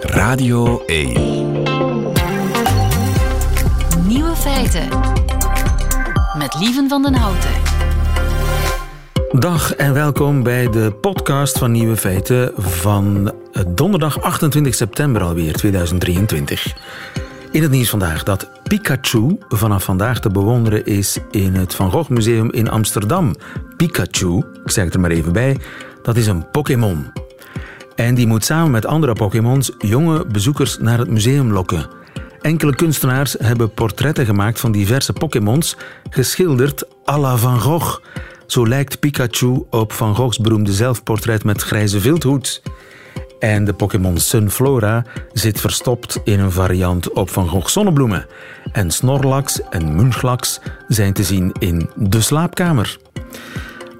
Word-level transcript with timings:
Radio 0.00 0.82
1. 0.86 1.12
Nieuwe 4.06 4.34
feiten. 4.36 4.88
Met 6.38 6.56
Lieven 6.58 6.88
van 6.88 7.02
den 7.02 7.14
Houten. 7.14 7.50
Dag 9.32 9.74
en 9.74 9.92
welkom 9.92 10.42
bij 10.42 10.70
de 10.70 10.92
podcast 11.00 11.58
van 11.58 11.72
Nieuwe 11.72 11.96
Feiten 11.96 12.52
van 12.56 13.32
donderdag 13.68 14.20
28 14.20 14.74
september 14.74 15.22
alweer 15.22 15.52
2023. 15.52 16.76
In 17.50 17.62
het 17.62 17.70
nieuws 17.70 17.90
vandaag 17.90 18.22
dat 18.22 18.50
Pikachu 18.62 19.38
vanaf 19.48 19.84
vandaag 19.84 20.20
te 20.20 20.30
bewonderen 20.30 20.86
is 20.86 21.18
in 21.30 21.54
het 21.54 21.74
Van 21.74 21.90
Gogh 21.90 22.10
Museum 22.10 22.52
in 22.52 22.70
Amsterdam. 22.70 23.34
Pikachu, 23.76 24.36
ik 24.64 24.70
zeg 24.70 24.84
het 24.84 24.94
er 24.94 25.00
maar 25.00 25.10
even 25.10 25.32
bij, 25.32 25.56
dat 26.02 26.16
is 26.16 26.26
een 26.26 26.50
Pokémon. 26.50 27.28
En 28.00 28.14
die 28.14 28.26
moet 28.26 28.44
samen 28.44 28.70
met 28.70 28.86
andere 28.86 29.12
Pokémons 29.12 29.70
jonge 29.78 30.26
bezoekers 30.26 30.78
naar 30.78 30.98
het 30.98 31.10
museum 31.10 31.52
lokken. 31.52 31.88
Enkele 32.40 32.74
kunstenaars 32.74 33.36
hebben 33.38 33.74
portretten 33.74 34.26
gemaakt 34.26 34.60
van 34.60 34.72
diverse 34.72 35.12
Pokémons, 35.12 35.76
geschilderd 36.10 36.84
à 37.08 37.18
la 37.18 37.36
Van 37.36 37.60
Gogh. 37.60 37.98
Zo 38.46 38.68
lijkt 38.68 39.00
Pikachu 39.00 39.66
op 39.70 39.92
Van 39.92 40.14
Goghs 40.14 40.38
beroemde 40.38 40.72
zelfportret 40.72 41.44
met 41.44 41.62
grijze 41.62 42.00
vilthoed. 42.00 42.62
En 43.38 43.64
de 43.64 43.72
Pokémon 43.72 44.18
Sunflora 44.18 45.04
zit 45.32 45.60
verstopt 45.60 46.20
in 46.24 46.40
een 46.40 46.52
variant 46.52 47.12
op 47.12 47.30
Van 47.30 47.48
Gogh 47.48 47.68
zonnebloemen. 47.68 48.26
En 48.72 48.90
Snorlax 48.90 49.60
en 49.70 49.94
Munchlax 49.94 50.60
zijn 50.88 51.12
te 51.12 51.24
zien 51.24 51.52
in 51.58 51.90
de 51.96 52.20
slaapkamer. 52.20 52.98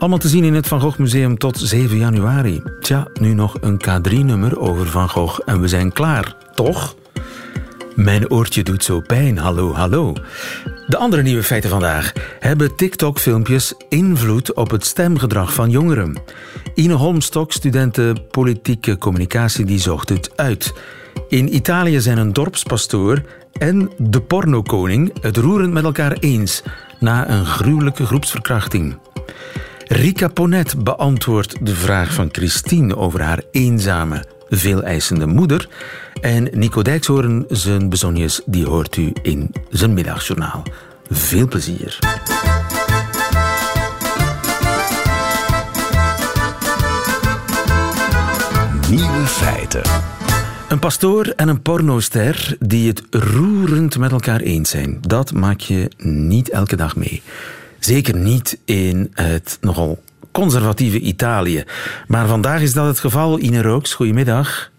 Allemaal 0.00 0.18
te 0.18 0.28
zien 0.28 0.45
in 0.45 0.54
het 0.54 0.66
Van 0.66 0.80
Gogh 0.80 0.98
Museum 0.98 1.38
tot 1.38 1.59
7 1.59 1.96
januari. 1.96 2.62
Tja, 2.80 3.08
nu 3.20 3.34
nog 3.34 3.56
een 3.60 3.80
K3-nummer 3.82 4.58
over 4.58 4.86
Van 4.86 5.08
Gogh 5.08 5.41
en 5.45 5.60
we 5.60 5.68
zijn 5.68 5.92
klaar, 5.92 6.36
toch? 6.54 6.95
Mijn 7.95 8.30
oortje 8.30 8.62
doet 8.62 8.84
zo 8.84 9.00
pijn, 9.00 9.38
hallo, 9.38 9.72
hallo. 9.72 10.12
De 10.86 10.97
andere 10.97 11.22
nieuwe 11.22 11.42
feiten 11.42 11.70
vandaag. 11.70 12.12
Hebben 12.38 12.77
TikTok-filmpjes 12.77 13.75
invloed 13.88 14.55
op 14.55 14.70
het 14.70 14.84
stemgedrag 14.84 15.52
van 15.52 15.70
jongeren? 15.70 16.20
Ine 16.75 16.94
Holmstok, 16.94 17.53
studenten 17.53 18.28
politieke 18.30 18.98
communicatie, 18.98 19.64
die 19.64 19.80
zocht 19.80 20.08
het 20.08 20.36
uit. 20.36 20.75
In 21.28 21.55
Italië 21.55 22.00
zijn 22.00 22.19
een 22.19 22.32
dorpspastoor 22.32 23.22
en 23.53 23.91
de 23.98 24.20
pornokoning 24.20 25.22
het 25.22 25.36
roerend 25.36 25.72
met 25.72 25.84
elkaar 25.84 26.12
eens 26.12 26.62
na 27.00 27.30
een 27.30 27.47
gruwelijke 27.47 28.06
groepsverkrachting. 28.06 28.97
Rika 29.92 30.28
Ponet 30.28 30.84
beantwoordt 30.84 31.66
de 31.66 31.74
vraag 31.74 32.12
van 32.12 32.28
Christine 32.33 32.96
over 32.96 33.22
haar 33.22 33.42
eenzame, 33.50 34.24
veel 34.48 34.82
eisende 34.82 35.27
moeder. 35.27 35.69
En 36.20 36.48
Nico 36.52 36.82
Dijkshoorn, 36.82 37.44
zijn 37.48 37.88
bezonjes, 37.88 38.41
die 38.47 38.66
hoort 38.66 38.97
u 38.97 39.12
in 39.22 39.55
zijn 39.70 39.94
middagjournaal. 39.94 40.62
Veel 41.10 41.48
plezier. 41.48 41.98
Nieuwe 48.91 49.27
feiten. 49.27 49.82
Een 50.69 50.78
pastoor 50.78 51.27
en 51.27 51.48
een 51.48 51.62
pornoster 51.62 52.56
die 52.58 52.88
het 52.88 53.02
roerend 53.10 53.98
met 53.98 54.12
elkaar 54.12 54.41
eens 54.41 54.70
zijn, 54.70 54.98
dat 55.00 55.32
maak 55.32 55.60
je 55.60 55.91
niet 55.98 56.50
elke 56.50 56.77
dag 56.77 56.97
mee. 56.97 57.22
Zeker 57.81 58.17
niet 58.17 58.59
in 58.64 59.11
het 59.14 59.59
nogal 59.61 60.03
conservatieve 60.33 60.98
Italië. 60.98 61.64
Maar 62.06 62.27
vandaag 62.27 62.61
is 62.61 62.72
dat 62.72 62.87
het 62.87 62.98
geval. 62.98 63.39
Ine 63.39 63.62
Rooks, 63.62 63.95
goedemiddag. 63.95 64.70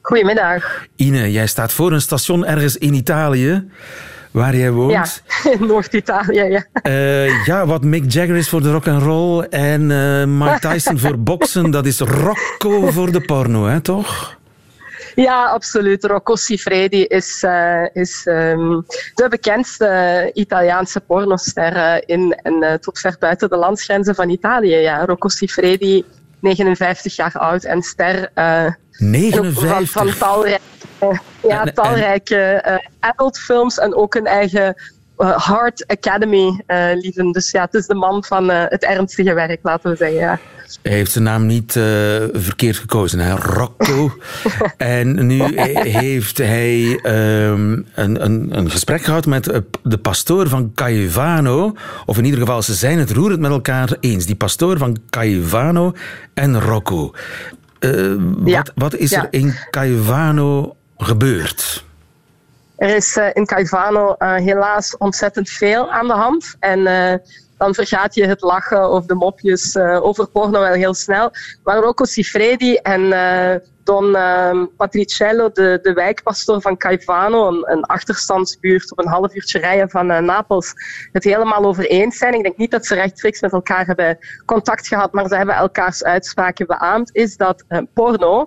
Goedemiddag. 0.00 0.86
Ine, 0.96 1.32
jij 1.32 1.46
staat 1.46 1.72
voor 1.72 1.92
een 1.92 2.00
station 2.00 2.46
ergens 2.46 2.76
in 2.76 2.94
Italië, 2.94 3.68
waar 4.30 4.56
jij 4.56 4.70
woont. 4.70 4.92
Ja, 4.92 5.06
in 5.58 5.66
Noord-Italië, 5.66 6.42
ja. 6.42 6.64
Uh, 6.82 7.44
ja, 7.44 7.66
wat 7.66 7.84
Mick 7.84 8.12
Jagger 8.12 8.36
is 8.36 8.48
voor 8.48 8.62
de 8.62 8.72
rock 8.72 8.88
and 8.88 9.02
roll 9.02 9.40
en 9.42 9.90
uh, 9.90 10.24
Mike 10.24 10.58
Tyson 10.60 10.98
voor 10.98 11.18
boksen, 11.18 11.70
dat 11.70 11.86
is 11.86 11.98
Rocco 11.98 12.90
voor 12.90 13.12
de 13.12 13.20
porno, 13.20 13.66
hè, 13.66 13.80
toch? 13.80 14.40
Ja, 15.14 15.46
absoluut. 15.46 16.04
Rocco 16.04 16.36
Siffredi 16.36 17.04
is, 17.04 17.42
uh, 17.42 17.86
is 17.92 18.26
um, 18.26 18.86
de 19.14 19.28
bekendste 19.28 20.30
Italiaanse 20.34 21.00
pornoster 21.00 22.02
in, 22.08 22.32
en 22.42 22.80
tot 22.80 22.98
ver 22.98 23.16
buiten 23.18 23.48
de 23.48 23.56
landsgrenzen 23.56 24.14
van 24.14 24.28
Italië. 24.28 24.76
Ja. 24.76 25.04
Rocco 25.04 25.28
Siffredi, 25.28 26.04
59 26.40 27.16
jaar 27.16 27.32
oud 27.32 27.64
en 27.64 27.82
ster. 27.82 28.30
59? 28.98 29.90
Van, 29.90 30.08
van 30.08 30.18
talrijke, 30.18 30.60
ja, 31.42 31.64
talrijke 31.64 32.62
adultfilms 33.00 33.78
en 33.78 33.94
ook 33.94 34.14
een 34.14 34.26
eigen 34.26 34.74
Heart 35.16 35.86
Academy 35.86 36.60
uh, 36.66 36.90
lieven. 36.94 37.32
Dus 37.32 37.50
ja, 37.50 37.64
het 37.64 37.74
is 37.74 37.86
de 37.86 37.94
man 37.94 38.24
van 38.24 38.48
het 38.48 38.84
ernstige 38.84 39.34
werk, 39.34 39.58
laten 39.62 39.90
we 39.90 39.96
zeggen. 39.96 40.18
Ja. 40.18 40.38
Hij 40.82 40.92
heeft 40.92 41.12
zijn 41.12 41.24
naam 41.24 41.46
niet 41.46 41.74
uh, 41.74 41.84
verkeerd 42.32 42.76
gekozen, 42.76 43.18
hè? 43.18 43.34
Rocco. 43.34 44.12
en 44.76 45.26
nu 45.26 45.42
heeft 45.74 46.38
hij 46.38 47.00
um, 47.46 47.86
een, 47.94 48.24
een, 48.24 48.58
een, 48.58 48.70
gesprek 48.70 49.02
gehad 49.02 49.26
met 49.26 49.62
de 49.82 49.98
pastoor 49.98 50.48
van 50.48 50.72
Caivano. 50.74 51.74
Of 52.06 52.18
in 52.18 52.24
ieder 52.24 52.40
geval, 52.40 52.62
ze 52.62 52.74
zijn 52.74 52.98
het 52.98 53.10
roerend 53.10 53.40
met 53.40 53.50
elkaar 53.50 53.96
eens. 54.00 54.26
Die 54.26 54.34
pastoor 54.34 54.78
van 54.78 54.98
Caivano 55.10 55.92
en 56.34 56.60
Rocco. 56.60 57.14
Uh, 57.80 58.14
ja. 58.44 58.56
wat, 58.56 58.72
wat, 58.74 58.96
is 58.96 59.10
ja. 59.10 59.22
er 59.22 59.28
in 59.30 59.54
Caivano 59.70 60.76
gebeurd? 60.96 61.84
Er 62.76 62.96
is 62.96 63.16
uh, 63.16 63.26
in 63.32 63.46
Caivano 63.46 64.14
helaas 64.18 64.96
ontzettend 64.96 65.50
veel 65.50 65.92
aan 65.92 66.06
de 66.06 66.14
hand. 66.14 66.56
En 66.60 66.86
dan 67.62 67.74
vergaat 67.74 68.14
je 68.14 68.26
het 68.26 68.40
lachen 68.40 68.90
of 68.90 69.06
de 69.06 69.14
mopjes 69.14 69.74
uh, 69.74 70.04
over 70.04 70.26
porno 70.26 70.60
wel 70.60 70.72
heel 70.72 70.94
snel. 70.94 71.30
Maar 71.64 71.78
Rocco 71.78 72.04
Siffredi 72.04 72.74
en 72.74 73.00
uh, 73.00 73.54
Don 73.84 74.04
uh, 74.04 74.64
Patriciello, 74.76 75.50
de, 75.52 75.78
de 75.82 75.92
wijkpastoor 75.92 76.60
van 76.60 76.76
Caivano, 76.76 77.48
een, 77.48 77.70
een 77.70 77.84
achterstandsbuurt 77.84 78.90
op 78.92 78.98
een 78.98 79.08
half 79.08 79.34
uurtje 79.34 79.58
rijden 79.58 79.90
van 79.90 80.06
Napels, 80.06 80.72
het 81.12 81.24
helemaal 81.24 81.64
over 81.64 81.86
eens 81.86 82.18
zijn. 82.18 82.34
Ik 82.34 82.42
denk 82.42 82.56
niet 82.56 82.70
dat 82.70 82.86
ze 82.86 82.94
rechtstreeks 82.94 83.40
met 83.40 83.52
elkaar 83.52 83.86
hebben 83.86 84.18
contact 84.46 84.86
gehad, 84.86 85.12
maar 85.12 85.28
ze 85.28 85.36
hebben 85.36 85.54
elkaars 85.54 86.04
uitspraken 86.04 86.66
beaamd, 86.66 87.10
is 87.12 87.36
dat 87.36 87.64
porno 87.94 88.46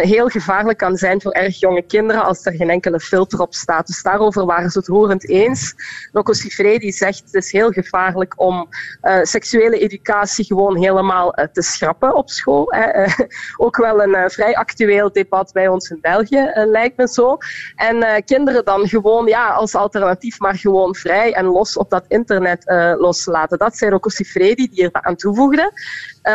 heel 0.00 0.28
gevaarlijk 0.28 0.78
kan 0.78 0.96
zijn 0.96 1.20
voor 1.20 1.32
erg 1.32 1.60
jonge 1.60 1.82
kinderen 1.82 2.24
als 2.24 2.46
er 2.46 2.52
geen 2.52 2.70
enkele 2.70 3.00
filter 3.00 3.40
op 3.40 3.54
staat. 3.54 3.86
Dus 3.86 4.02
daarover 4.02 4.46
waren 4.46 4.70
ze 4.70 4.78
het 4.78 4.88
roerend 4.88 5.28
eens. 5.28 5.74
Rocco 6.12 6.32
Siffredi 6.32 6.92
zegt 6.92 7.22
het 7.24 7.34
is 7.34 7.52
heel 7.52 7.70
gevaarlijk 7.70 8.40
om 8.40 8.68
uh, 9.02 9.18
seksuele 9.22 9.78
educatie 9.78 10.44
gewoon 10.44 10.76
helemaal 10.76 11.38
uh, 11.38 11.44
te 11.52 11.62
schrappen 11.62 12.14
op 12.14 12.30
school. 12.30 12.66
Hè. 12.68 13.04
Uh, 13.04 13.12
ook 13.66 13.76
wel 13.76 14.02
een 14.02 14.30
vrij 14.30 14.55
actueel 14.56 15.12
debat 15.12 15.52
bij 15.52 15.68
ons 15.68 15.90
in 15.90 15.98
België, 16.00 16.50
lijkt 16.54 16.96
me 16.96 17.08
zo. 17.08 17.36
En 17.76 18.24
kinderen 18.24 18.64
dan 18.64 18.88
gewoon 18.88 19.26
ja, 19.26 19.48
als 19.48 19.74
alternatief 19.74 20.38
maar 20.38 20.56
gewoon 20.56 20.94
vrij 20.94 21.32
en 21.32 21.44
los 21.44 21.76
op 21.76 21.90
dat 21.90 22.04
internet 22.08 22.64
loslaten. 22.98 23.58
Dat 23.58 23.76
zei 23.76 23.90
Rocco 23.90 24.08
Siffredi 24.08 24.68
die 24.68 24.82
er 24.82 25.02
aan 25.02 25.16
toevoegde. 25.16 25.72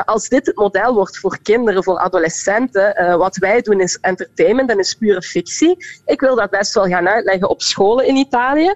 als 0.05 0.29
dit 0.29 0.45
het 0.45 0.55
model 0.55 0.93
wordt 0.93 1.17
voor 1.17 1.37
kinderen, 1.41 1.83
voor 1.83 1.97
adolescenten, 1.97 3.17
wat 3.17 3.37
wij 3.37 3.61
doen 3.61 3.79
is 3.79 3.97
entertainment 4.01 4.69
en 4.69 4.79
is 4.79 4.93
pure 4.93 5.21
fictie. 5.21 5.85
Ik 6.05 6.19
wil 6.21 6.35
dat 6.35 6.49
best 6.49 6.73
wel 6.73 6.87
gaan 6.87 7.07
uitleggen 7.07 7.49
op 7.49 7.61
scholen 7.61 8.07
in 8.07 8.15
Italië. 8.15 8.73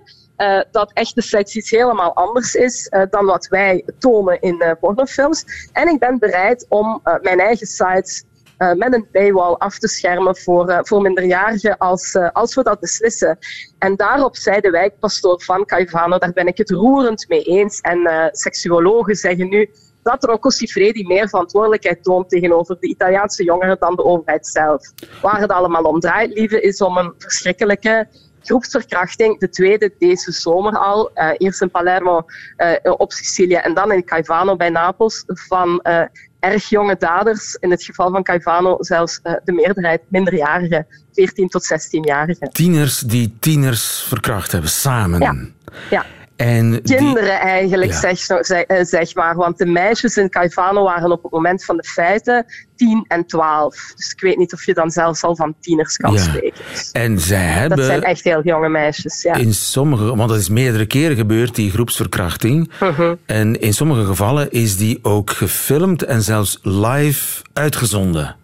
Dat 0.72 0.92
echte 0.94 1.46
iets 1.54 1.70
helemaal 1.70 2.14
anders 2.14 2.56
is 2.56 2.92
dan 3.10 3.26
wat 3.26 3.48
wij 3.48 3.86
tonen 4.00 4.42
in 4.42 4.56
uh, 4.64 4.72
pornofilms. 4.80 5.70
En 5.74 5.88
ik 5.88 6.00
ben 6.00 6.20
bereid 6.20 6.66
om 6.70 7.02
mijn 7.22 7.40
eigen 7.40 7.68
sites 7.68 8.24
met 8.58 8.94
een 8.94 9.08
paywall 9.12 9.54
af 9.54 9.80
te 9.80 9.88
schermen 9.88 10.38
voor, 10.38 10.80
voor 10.82 11.02
minderjarigen 11.02 11.78
als, 11.78 12.16
als 12.34 12.56
we 12.56 12.64
dat 12.64 12.80
beslissen. 12.80 13.38
En 13.80 13.96
daarop 13.96 14.36
zei 14.36 14.62
de 14.62 14.70
wijkpastoor 14.70 15.42
van 15.42 15.66
Caivano, 15.66 16.18
daar 16.18 16.34
ben 16.34 16.48
ik 16.48 16.58
het 16.58 16.70
roerend 16.70 17.26
mee 17.28 17.44
eens. 17.44 17.82
En 17.82 18.30
seksuologen 18.32 19.16
zeggen 19.16 19.50
nu 19.50 19.70
dat 20.04 20.24
Rocco 20.24 20.50
Siffredi 20.50 21.04
meer 21.08 21.30
verantwoordelijkheid 21.30 22.04
toont 22.04 22.30
tegenover 22.30 22.78
de 22.80 22.88
Italiaanse 22.88 23.44
jongeren 23.44 23.78
dan 23.80 23.96
de 23.96 24.04
overheid 24.04 24.48
zelf. 24.48 24.82
Waar 25.22 25.40
het 25.40 25.52
allemaal 25.52 25.84
om 25.84 26.00
draait, 26.00 26.34
lieve, 26.34 26.62
is 26.62 26.82
om 26.82 26.98
een 26.98 27.14
verschrikkelijke 27.18 28.08
groepsverkrachting. 28.42 29.40
De 29.40 29.50
tweede 29.50 29.94
deze 30.00 30.32
zomer 30.32 30.78
al. 30.78 31.12
Uh, 31.16 31.30
eerst 31.38 31.62
in 31.62 31.72
Palermo 31.72 32.26
uh, 32.58 32.94
op 32.98 33.12
Sicilië 33.12 33.56
en 33.56 33.74
dan 33.74 33.92
in 33.92 34.04
Caivano 34.04 34.56
bij 34.56 34.70
Napels. 34.70 35.24
Van 35.26 35.80
uh, 35.84 36.02
erg 36.52 36.70
jonge 36.70 36.96
daders. 37.00 37.58
In 37.60 37.72
het 37.72 37.84
geval 37.84 38.12
van 38.12 38.24
Caivano 38.24 38.76
zelfs 38.80 39.20
de 39.44 39.52
meerderheid 39.52 40.02
minderjarigen. 40.08 40.88
14 41.14 41.48
tot 41.48 41.64
16-jarigen. 41.74 42.52
Tieners 42.52 43.00
die 43.00 43.38
tieners 43.40 44.06
verkracht 44.08 44.52
hebben, 44.52 44.70
samen. 44.70 45.20
Ja. 45.20 45.36
ja. 45.90 46.06
En 46.36 46.82
Kinderen 46.82 47.40
eigenlijk, 47.40 47.94
zeg, 47.94 48.20
zeg, 48.20 48.66
zeg, 48.82 49.16
maar. 49.16 49.36
Want 49.36 49.58
de 49.58 49.66
meisjes 49.66 50.18
in 50.18 50.30
Caivano 50.30 50.84
waren 50.84 51.12
op 51.12 51.24
het 51.24 51.32
moment 51.32 51.66
van 51.66 51.78
de 51.78 51.84
feiten 51.84 52.46
10 52.76 53.06
en 53.08 53.26
12. 53.26 53.94
Dus 53.96 54.12
ik 54.12 54.22
weet 54.22 54.38
niet 54.38 54.54
of 54.54 54.66
je 54.66 54.74
dan 54.74 54.90
zelfs 54.90 55.24
al 55.24 55.36
van 55.36 55.56
tieners 55.60 55.98
kan 55.98 56.20
spreken. 56.20 56.64
En 56.92 57.20
zij 57.20 57.46
hebben... 57.46 57.78
Dat 57.78 57.86
zijn 57.88 58.04
echt 58.04 58.24
heel 58.24 58.44
jonge 58.44 58.70
meisjes, 58.70 59.22
ja. 59.22 59.34
In 59.34 59.54
sommige... 59.54 60.16
Want 60.16 60.30
dat 60.30 60.40
is 60.40 60.50
meerdere 60.50 60.86
keren 60.86 61.16
gebeurd, 61.16 61.56
die 61.56 61.72
groepsverkrachting. 61.72 62.72
Mhm. 62.80 63.16
En 63.26 63.60
in 63.60 63.74
sommige 63.74 64.06
gevallen 64.06 64.52
is 64.52 64.78
die 64.78 65.00
ook 65.02 65.30
gefilmd 65.30 66.04
en 66.04 66.22
zelfs 66.22 66.60
live 66.62 67.44
uitgezonden. 67.54 68.36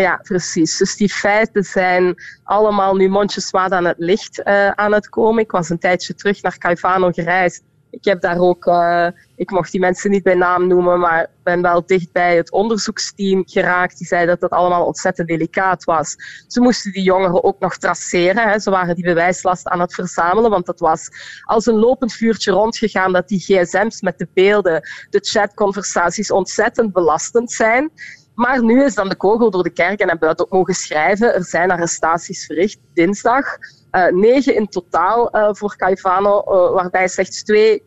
Ja, 0.00 0.20
precies. 0.22 0.76
Dus 0.76 0.96
die 0.96 1.08
feiten 1.08 1.64
zijn 1.64 2.14
allemaal 2.44 2.96
nu 2.96 3.08
mondjesmaat 3.08 3.72
aan 3.72 3.84
het 3.84 3.98
licht 3.98 4.40
uh, 4.44 4.70
aan 4.70 4.92
het 4.92 5.08
komen. 5.08 5.42
Ik 5.42 5.50
was 5.50 5.68
een 5.68 5.78
tijdje 5.78 6.14
terug 6.14 6.42
naar 6.42 6.58
Caivano 6.58 7.10
gereisd. 7.10 7.62
Ik 7.90 8.04
heb 8.04 8.20
daar 8.20 8.38
ook, 8.38 8.66
uh, 8.66 9.06
ik 9.36 9.50
mocht 9.50 9.70
die 9.72 9.80
mensen 9.80 10.10
niet 10.10 10.22
bij 10.22 10.34
naam 10.34 10.66
noemen, 10.66 11.00
maar 11.00 11.26
ben 11.42 11.62
wel 11.62 11.86
dicht 11.86 12.12
bij 12.12 12.36
het 12.36 12.50
onderzoeksteam 12.50 13.42
geraakt. 13.46 13.98
Die 13.98 14.06
zei 14.06 14.26
dat 14.26 14.40
dat 14.40 14.50
allemaal 14.50 14.86
ontzettend 14.86 15.28
delicaat 15.28 15.84
was. 15.84 16.16
Ze 16.46 16.60
moesten 16.60 16.92
die 16.92 17.02
jongeren 17.02 17.44
ook 17.44 17.58
nog 17.60 17.76
traceren. 17.76 18.48
Hè. 18.48 18.58
Ze 18.58 18.70
waren 18.70 18.94
die 18.94 19.04
bewijslast 19.04 19.68
aan 19.68 19.80
het 19.80 19.94
verzamelen, 19.94 20.50
want 20.50 20.66
dat 20.66 20.80
was 20.80 21.08
als 21.44 21.66
een 21.66 21.78
lopend 21.78 22.12
vuurtje 22.12 22.52
rondgegaan 22.52 23.12
dat 23.12 23.28
die 23.28 23.40
gsm's 23.40 24.00
met 24.00 24.18
de 24.18 24.28
beelden, 24.34 24.88
de 25.10 25.20
chatconversaties 25.22 26.30
ontzettend 26.30 26.92
belastend 26.92 27.52
zijn. 27.52 27.90
Maar 28.38 28.64
nu 28.64 28.84
is 28.84 28.94
dan 28.94 29.08
de 29.08 29.16
kogel 29.16 29.50
door 29.50 29.62
de 29.62 29.70
kerk 29.70 30.00
en 30.00 30.08
hebben 30.08 30.28
we 30.28 30.34
dat 30.34 30.46
ook 30.46 30.52
mogen 30.52 30.74
schrijven. 30.74 31.34
Er 31.34 31.44
zijn 31.44 31.70
arrestaties 31.70 32.46
verricht 32.46 32.78
dinsdag. 32.94 33.44
Uh, 33.92 34.06
negen 34.06 34.54
in 34.54 34.68
totaal 34.68 35.36
uh, 35.36 35.48
voor 35.52 35.76
Caivano, 35.76 36.38
uh, 36.38 36.72
waarbij 36.74 37.08
slechts 37.08 37.42
twee 37.42 37.82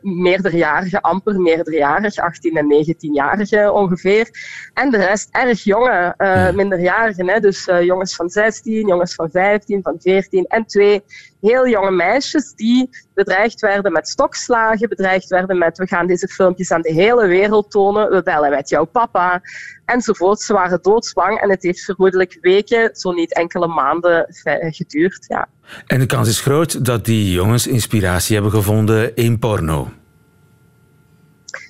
meerderjarigen, 0.00 1.00
amper 1.00 1.40
meerderjarig, 1.40 2.16
18 2.16 2.56
en 2.56 2.84
19-jarigen 2.86 3.72
ongeveer. 3.72 4.28
En 4.74 4.90
de 4.90 4.96
rest 4.96 5.28
erg 5.30 5.62
jonge 5.62 6.14
minderjarigen, 6.54 7.28
hè? 7.28 7.40
dus 7.40 7.64
jongens 7.64 8.14
van 8.14 8.28
16, 8.28 8.86
jongens 8.86 9.14
van 9.14 9.30
15, 9.30 9.82
van 9.82 9.96
14 10.00 10.44
en 10.46 10.66
twee 10.66 11.02
heel 11.42 11.68
jonge 11.68 11.90
meisjes 11.90 12.52
die 12.54 12.90
bedreigd 13.14 13.60
werden 13.60 13.92
met 13.92 14.08
stokslagen, 14.08 14.88
bedreigd 14.88 15.28
werden 15.28 15.58
met 15.58 15.78
we 15.78 15.86
gaan 15.86 16.06
deze 16.06 16.28
filmpjes 16.28 16.70
aan 16.70 16.82
de 16.82 16.92
hele 16.92 17.26
wereld 17.26 17.70
tonen, 17.70 18.10
we 18.10 18.22
bellen 18.22 18.50
met 18.50 18.68
jouw 18.68 18.84
papa, 18.84 19.40
enzovoort. 19.84 20.40
Ze 20.40 20.52
waren 20.52 20.82
doodsbang 20.82 21.40
en 21.40 21.50
het 21.50 21.62
heeft 21.62 21.84
vermoedelijk 21.84 22.38
weken, 22.40 22.90
zo 22.92 23.12
niet 23.12 23.34
enkele 23.34 23.66
maanden 23.66 24.26
geduurd. 24.70 25.24
Ja. 25.28 25.48
En 25.86 25.98
de 25.98 26.06
kans 26.06 26.28
is 26.28 26.40
groot 26.40 26.84
dat 26.84 27.04
die 27.04 27.32
jongens 27.32 27.66
inspiratie 27.66 28.34
hebben 28.34 28.52
gevonden 28.52 29.16
in 29.16 29.38
porno. 29.38 29.88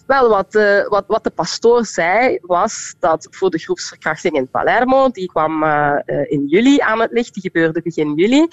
Wel, 0.07 0.29
wat, 0.29 0.55
uh, 0.55 0.89
wat, 0.89 1.05
wat 1.07 1.25
de 1.25 1.31
pastoor 1.31 1.87
zei, 1.87 2.39
was 2.43 2.95
dat 2.99 3.29
voor 3.31 3.51
de 3.51 3.59
groepsverkrachting 3.59 4.35
in 4.35 4.49
Palermo, 4.49 5.11
die 5.11 5.27
kwam 5.27 5.63
uh, 5.63 5.95
in 6.05 6.47
juli 6.47 6.81
aan 6.81 7.01
het 7.01 7.13
licht, 7.13 7.35
die 7.35 7.43
gebeurde 7.43 7.83
begin 7.83 8.15
juli, 8.15 8.47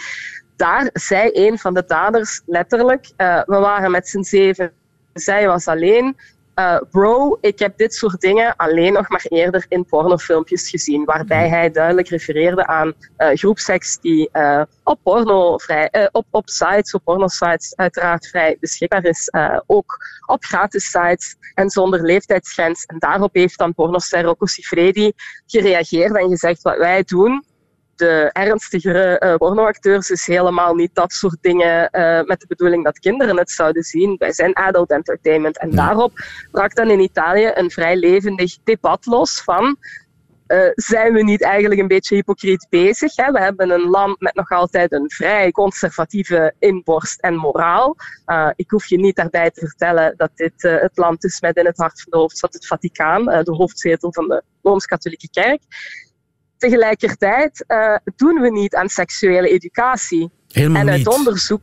daar 0.59 0.89
zei 0.94 1.29
een 1.33 1.59
van 1.59 1.73
de 1.73 1.83
daders 1.88 2.41
letterlijk, 2.45 3.11
we 3.17 3.44
waren 3.45 3.91
met 3.91 4.07
z'n 4.07 4.21
zeven, 4.21 4.71
zij 5.13 5.47
was 5.47 5.67
alleen, 5.67 6.15
uh, 6.59 6.77
bro, 6.91 7.38
ik 7.41 7.59
heb 7.59 7.77
dit 7.77 7.94
soort 7.94 8.21
dingen 8.21 8.56
alleen 8.56 8.94
nog 8.94 9.09
maar 9.09 9.25
eerder 9.29 9.65
in 9.67 9.85
pornofilmpjes 9.85 10.69
gezien, 10.69 11.06
waarbij 11.06 11.45
mhm. 11.45 11.53
hij 11.53 11.71
duidelijk 11.71 12.07
refereerde 12.07 12.67
aan 12.67 12.94
uh, 13.17 13.27
groepseks 13.33 14.00
die 14.00 14.29
uh, 14.33 14.61
op 14.83 15.00
porno 15.03 15.57
vrij, 15.57 16.09
op, 16.11 16.25
op 16.29 16.50
sites, 16.50 16.94
op 16.94 17.03
pornosites 17.03 17.75
uiteraard 17.75 18.27
vrij 18.27 18.57
beschikbaar 18.59 19.05
is, 19.05 19.31
ook 19.65 19.97
op 20.25 20.44
gratis 20.44 20.89
sites 20.89 21.35
en 21.53 21.69
zonder 21.69 22.01
leeftijdsgrens. 22.01 22.85
En 22.85 23.00
daarop 23.00 23.33
heeft 23.33 23.57
dan 23.57 23.73
pornoster 23.73 24.21
Rocco 24.21 24.45
Sifredi 24.45 25.12
gereageerd 25.45 26.15
en 26.15 26.29
gezegd 26.29 26.62
wat 26.62 26.77
wij 26.77 27.03
doen 27.03 27.44
de 28.00 28.30
ernstigere 28.34 29.22
uh, 29.24 29.36
pornoacteurs 29.36 30.10
is 30.10 30.25
helemaal 30.25 30.75
niet 30.75 30.96
dat 30.96 31.12
soort 31.12 31.38
dingen 31.42 31.90
uh, 31.92 32.22
met 32.22 32.40
de 32.40 32.48
bedoeling 32.48 32.84
dat 32.84 33.00
kinderen 33.00 33.38
het 33.38 33.51
zouden 33.51 33.84
zien. 33.84 34.16
Wij 34.18 34.34
zijn 34.34 34.56
adult 34.56 34.92
entertainment. 34.92 35.60
En 35.60 35.69
daarop 35.69 36.12
brak 36.51 36.75
dan 36.75 36.90
in 36.90 37.00
Italië 37.00 37.51
een 37.54 37.72
vrij 37.72 37.96
levendig 37.96 38.57
debat 38.63 39.06
los 39.06 39.42
van 39.42 39.78
uh, 40.50 40.69
zijn 40.75 41.13
we 41.13 41.24
niet 41.24 41.44
eigenlijk 41.44 41.81
een 41.81 41.88
beetje 41.88 42.16
hypocriet 42.16 42.68
bezig? 42.69 43.16
Hè? 43.16 43.31
We 43.31 43.40
hebben 43.40 43.69
een 43.69 43.90
land 43.90 44.19
met 44.19 44.36
nog 44.36 44.50
altijd 44.50 44.92
een 44.92 45.10
vrij 45.10 45.51
conservatieve 45.51 46.54
inborst 46.60 47.22
en 47.22 47.36
moraal. 47.36 47.96
Uh, 48.25 48.50
ik 48.56 48.69
hoef 48.69 48.86
je 48.86 48.98
niet 48.98 49.16
daarbij 49.16 49.51
te 49.51 49.68
vertellen 49.68 50.13
dat 50.18 50.31
dit 50.36 50.63
uh, 50.63 50.81
het 50.81 50.98
land 50.98 51.24
is 51.24 51.42
met 51.42 51.57
in 51.57 51.66
het 51.66 51.78
hart 51.78 52.01
van 52.01 52.12
de 52.12 52.18
hoofdstad 52.18 52.54
het 52.54 52.68
Vaticaan, 52.68 53.25
de 53.25 53.54
hoofdzetel 53.54 54.13
van 54.13 54.28
de 54.28 54.44
Rooms-Katholieke 54.62 55.30
Kerk. 55.30 55.62
Tegelijkertijd 56.59 57.65
uh, 57.67 57.95
doen 58.15 58.41
we 58.41 58.50
niet 58.50 58.75
aan 58.75 58.89
seksuele 58.89 59.50
educatie. 59.50 60.29
Helemaal 60.47 60.81
en 60.81 60.89
uit 60.89 61.07
onderzoek. 61.07 61.61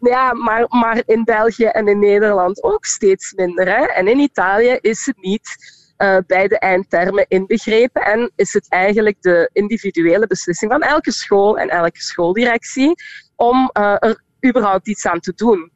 Ja, 0.00 0.32
maar, 0.32 0.66
maar 0.68 1.02
in 1.06 1.24
België 1.24 1.64
en 1.64 1.88
in 1.88 1.98
Nederland 1.98 2.62
ook 2.62 2.84
steeds 2.84 3.32
minder. 3.32 3.66
Hè? 3.66 3.84
En 3.84 4.08
in 4.08 4.18
Italië 4.18 4.78
is 4.80 5.06
het 5.06 5.16
niet 5.20 5.56
uh, 5.98 6.16
bij 6.26 6.48
de 6.48 6.58
eindtermen 6.58 7.24
inbegrepen 7.28 8.02
en 8.02 8.32
is 8.36 8.52
het 8.52 8.66
eigenlijk 8.68 9.16
de 9.22 9.50
individuele 9.52 10.26
beslissing 10.26 10.72
van 10.72 10.82
elke 10.82 11.12
school 11.12 11.58
en 11.58 11.68
elke 11.68 12.00
schooldirectie 12.00 12.94
om 13.36 13.70
uh, 13.78 13.96
er 13.98 14.22
überhaupt 14.46 14.88
iets 14.88 15.06
aan 15.06 15.20
te 15.20 15.32
doen 15.36 15.72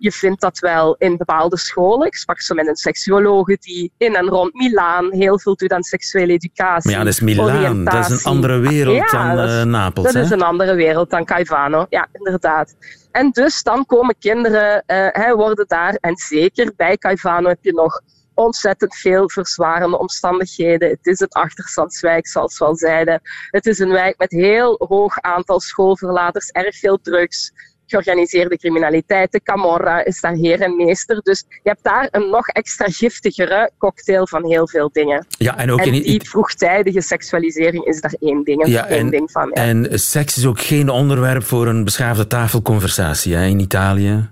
je 0.00 0.12
vindt 0.12 0.40
dat 0.40 0.58
wel 0.58 0.94
in 0.98 1.16
bepaalde 1.16 1.58
scholen. 1.58 2.06
Ik 2.06 2.14
sprak 2.14 2.40
zo 2.40 2.54
met 2.54 2.66
een 2.66 2.76
seksuologe 2.76 3.56
die 3.60 3.92
in 3.96 4.14
en 4.14 4.26
rond 4.26 4.54
Milaan 4.54 5.12
heel 5.12 5.38
veel 5.38 5.56
doet 5.56 5.72
aan 5.72 5.82
seksuele 5.82 6.32
educatie. 6.32 6.90
Maar 6.90 6.98
ja, 6.98 7.04
dat 7.04 7.12
is 7.12 7.20
Milaan. 7.20 7.84
Dat 7.84 8.10
is 8.10 8.24
een 8.24 8.32
andere 8.32 8.58
wereld 8.58 9.10
dan 9.10 9.38
uh, 9.38 9.62
Napels. 9.62 10.12
Dat 10.12 10.24
is 10.24 10.30
een 10.30 10.42
andere 10.42 10.74
wereld 10.74 11.10
dan 11.10 11.24
Caivano. 11.24 11.86
Ja, 11.88 12.08
inderdaad. 12.12 12.76
En 13.10 13.30
dus 13.30 13.62
dan 13.62 13.86
komen 13.86 14.14
kinderen, 14.18 14.84
uh, 14.86 15.32
worden 15.32 15.64
daar, 15.68 15.94
en 15.94 16.16
zeker 16.16 16.72
bij 16.76 16.96
Caivano 16.96 17.48
heb 17.48 17.64
je 17.64 17.72
nog 17.72 18.00
ontzettend 18.34 18.96
veel 18.96 19.30
verzwarende 19.30 19.98
omstandigheden. 19.98 20.88
Het 20.88 21.06
is 21.06 21.18
het 21.18 21.32
achterstandswijk, 21.32 22.26
zoals 22.26 22.58
we 22.58 22.64
al 22.64 22.76
zeiden. 22.76 23.20
Het 23.50 23.66
is 23.66 23.78
een 23.78 23.92
wijk 23.92 24.18
met 24.18 24.30
heel 24.30 24.84
hoog 24.88 25.20
aantal 25.20 25.60
schoolverlaters, 25.60 26.50
erg 26.50 26.78
veel 26.78 26.98
drugs 27.02 27.52
georganiseerde 27.90 28.56
criminaliteit. 28.56 29.32
De 29.32 29.42
Camorra 29.42 30.04
is 30.04 30.20
daar 30.20 30.34
heer 30.34 30.60
en 30.60 30.76
meester. 30.76 31.20
Dus 31.22 31.44
je 31.48 31.68
hebt 31.68 31.84
daar 31.84 32.08
een 32.10 32.30
nog 32.30 32.48
extra 32.48 32.86
giftigere 32.86 33.70
cocktail 33.78 34.26
van 34.26 34.46
heel 34.46 34.68
veel 34.68 34.90
dingen. 34.92 35.26
Ja, 35.28 35.58
en 35.58 35.70
ook 35.70 35.80
en 35.80 35.92
die 35.92 36.28
vroegtijdige 36.28 37.00
seksualisering 37.00 37.84
is 37.84 38.00
daar 38.00 38.14
één 38.20 38.44
ding, 38.44 38.66
ja, 38.66 38.86
één 38.86 38.98
en, 38.98 39.10
ding 39.10 39.30
van. 39.30 39.50
Ja. 39.54 39.62
En 39.62 39.98
seks 39.98 40.36
is 40.36 40.46
ook 40.46 40.60
geen 40.60 40.88
onderwerp 40.88 41.42
voor 41.42 41.66
een 41.66 41.84
beschaafde 41.84 42.26
tafelconversatie 42.26 43.34
hè, 43.34 43.46
in 43.46 43.60
Italië? 43.60 44.28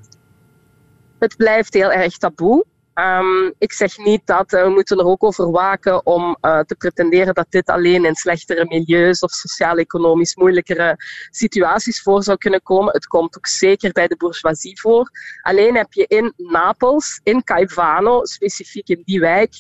Het 1.18 1.36
blijft 1.36 1.74
heel 1.74 1.92
erg 1.92 2.16
taboe. 2.16 2.64
Um, 2.98 3.54
ik 3.58 3.72
zeg 3.72 3.98
niet 3.98 4.22
dat 4.24 4.52
uh, 4.52 4.62
we 4.62 4.68
moeten 4.68 4.98
er 4.98 5.04
ook 5.04 5.24
over 5.24 5.50
waken 5.50 6.06
om 6.06 6.36
uh, 6.40 6.60
te 6.60 6.74
pretenderen 6.74 7.34
dat 7.34 7.46
dit 7.48 7.68
alleen 7.68 8.04
in 8.04 8.14
slechtere 8.14 8.64
milieus 8.64 9.20
of 9.20 9.30
sociaal-economisch 9.30 10.34
moeilijkere 10.34 10.96
situaties 11.30 12.02
voor 12.02 12.22
zou 12.22 12.38
kunnen 12.38 12.62
komen. 12.62 12.92
Het 12.92 13.06
komt 13.06 13.36
ook 13.36 13.46
zeker 13.46 13.92
bij 13.92 14.08
de 14.08 14.16
bourgeoisie 14.16 14.80
voor. 14.80 15.10
Alleen 15.42 15.76
heb 15.76 15.92
je 15.92 16.06
in 16.06 16.32
Napels, 16.36 17.20
in 17.22 17.44
Caivano, 17.44 18.24
specifiek 18.24 18.88
in 18.88 19.02
die 19.04 19.20
wijk, 19.20 19.52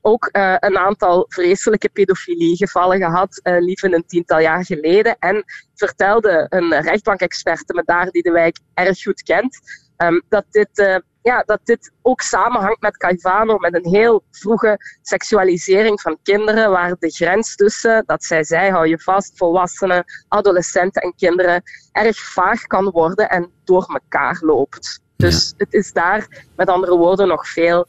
ook 0.00 0.28
uh, 0.32 0.56
een 0.58 0.78
aantal 0.78 1.26
vreselijke 1.28 1.88
pedofiliegevallen 1.88 2.98
gehad, 2.98 3.40
uh, 3.42 3.56
liever 3.58 3.94
een 3.94 4.06
tiental 4.06 4.38
jaar 4.40 4.64
geleden. 4.64 5.16
En 5.18 5.44
vertelde 5.74 6.46
een 6.48 6.80
rechtbankexperte 6.80 7.74
me 7.74 7.82
daar, 7.84 8.10
die 8.10 8.22
de 8.22 8.30
wijk 8.30 8.58
erg 8.74 9.02
goed 9.02 9.22
kent, 9.22 9.58
um, 9.96 10.22
dat 10.28 10.44
dit 10.50 10.78
uh, 10.78 10.96
ja, 11.26 11.42
dat 11.46 11.60
dit 11.64 11.92
ook 12.02 12.20
samenhangt 12.20 12.80
met 12.80 12.96
Caivano, 12.96 13.58
met 13.58 13.74
een 13.74 13.86
heel 13.86 14.22
vroege 14.30 14.78
seksualisering 15.02 16.00
van 16.00 16.18
kinderen, 16.22 16.70
waar 16.70 16.96
de 16.98 17.10
grens 17.10 17.56
tussen, 17.56 18.02
dat 18.06 18.24
zij 18.24 18.44
zei, 18.44 18.70
hou 18.70 18.86
je 18.86 18.98
vast, 18.98 19.36
volwassenen, 19.36 20.04
adolescenten 20.28 21.02
en 21.02 21.14
kinderen, 21.16 21.62
erg 21.92 22.18
vaag 22.18 22.62
kan 22.62 22.90
worden 22.90 23.28
en 23.28 23.50
door 23.64 23.84
elkaar 23.92 24.38
loopt. 24.40 25.00
Dus 25.16 25.54
het 25.56 25.72
is 25.72 25.92
daar, 25.92 26.46
met 26.56 26.68
andere 26.68 26.96
woorden, 26.96 27.28
nog 27.28 27.48
veel 27.48 27.86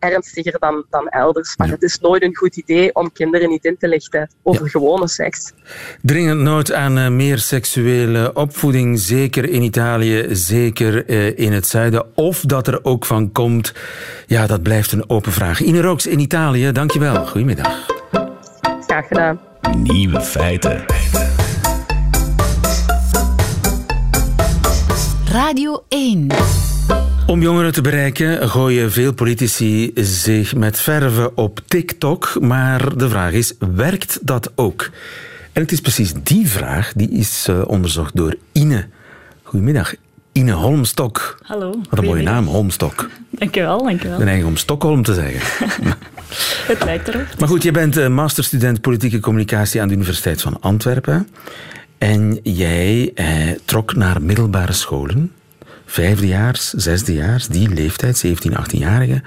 ernstiger 0.00 0.56
dan, 0.58 0.84
dan 0.90 1.08
elders. 1.08 1.56
Maar 1.56 1.68
het 1.68 1.82
is 1.82 1.98
nooit 1.98 2.22
een 2.22 2.36
goed 2.36 2.56
idee 2.56 2.94
om 2.94 3.12
kinderen 3.12 3.48
niet 3.48 3.64
in 3.64 3.76
te 3.78 3.88
lichten 3.88 4.30
over 4.42 4.70
gewone 4.70 5.08
seks. 5.08 5.52
Dringend 6.02 6.40
nood 6.40 6.72
aan 6.72 6.98
uh, 6.98 7.08
meer 7.08 7.38
seksuele 7.38 8.32
opvoeding, 8.34 8.98
zeker 8.98 9.48
in 9.48 9.62
Italië, 9.62 10.26
zeker 10.30 11.10
uh, 11.10 11.38
in 11.38 11.52
het 11.52 11.66
zuiden. 11.66 12.06
Of 12.14 12.40
dat 12.40 12.66
er 12.66 12.84
ook 12.84 13.06
van 13.06 13.32
komt, 13.32 13.74
ja, 14.26 14.46
dat 14.46 14.62
blijft 14.62 14.92
een 14.92 15.10
open 15.10 15.32
vraag. 15.32 15.60
Ine 15.60 15.80
Rooks 15.80 16.06
in 16.06 16.18
Italië, 16.18 16.72
dankjewel. 16.72 17.26
Goedemiddag. 17.26 17.86
Graag 18.86 19.06
gedaan. 19.06 19.40
Nieuwe 19.76 20.20
feiten. 20.20 20.84
Radio 25.32 25.84
1. 25.88 26.69
Om 27.30 27.42
jongeren 27.42 27.72
te 27.72 27.80
bereiken 27.80 28.48
gooien 28.48 28.92
veel 28.92 29.12
politici 29.12 29.90
zich 29.94 30.54
met 30.54 30.80
verven 30.80 31.36
op 31.36 31.60
TikTok. 31.66 32.40
Maar 32.40 32.96
de 32.96 33.08
vraag 33.08 33.32
is, 33.32 33.54
werkt 33.74 34.18
dat 34.22 34.52
ook? 34.54 34.90
En 35.52 35.62
het 35.62 35.72
is 35.72 35.80
precies 35.80 36.12
die 36.22 36.48
vraag 36.48 36.92
die 36.92 37.10
is 37.10 37.46
uh, 37.50 37.62
onderzocht 37.66 38.16
door 38.16 38.36
Ine. 38.52 38.86
Goedemiddag, 39.42 39.94
Ine 40.32 40.52
Holmstok. 40.52 41.38
Hallo. 41.42 41.80
Wat 41.90 41.98
een 41.98 42.04
mooie 42.04 42.22
naam, 42.22 42.46
Holmstok. 42.46 43.08
Dankjewel, 43.30 43.82
dankjewel. 43.82 44.18
Ben 44.18 44.26
eigenlijk 44.26 44.56
om 44.56 44.62
Stockholm 44.62 45.02
te 45.02 45.14
zeggen. 45.14 45.66
het 46.72 46.84
lijkt 46.84 47.08
erop. 47.08 47.26
Maar 47.38 47.48
goed, 47.48 47.62
je 47.62 47.70
bent 47.70 48.08
masterstudent 48.08 48.80
politieke 48.80 49.20
communicatie 49.20 49.80
aan 49.80 49.88
de 49.88 49.94
Universiteit 49.94 50.40
van 50.40 50.60
Antwerpen. 50.60 51.28
En 51.98 52.38
jij 52.42 53.12
eh, 53.14 53.26
trok 53.64 53.94
naar 53.94 54.22
middelbare 54.22 54.72
scholen, 54.72 55.32
vijfdejaars, 55.90 56.70
zesdejaars, 56.70 57.46
die 57.46 57.68
leeftijd, 57.68 58.18
17, 58.18 58.52
18-jarigen, 58.52 59.24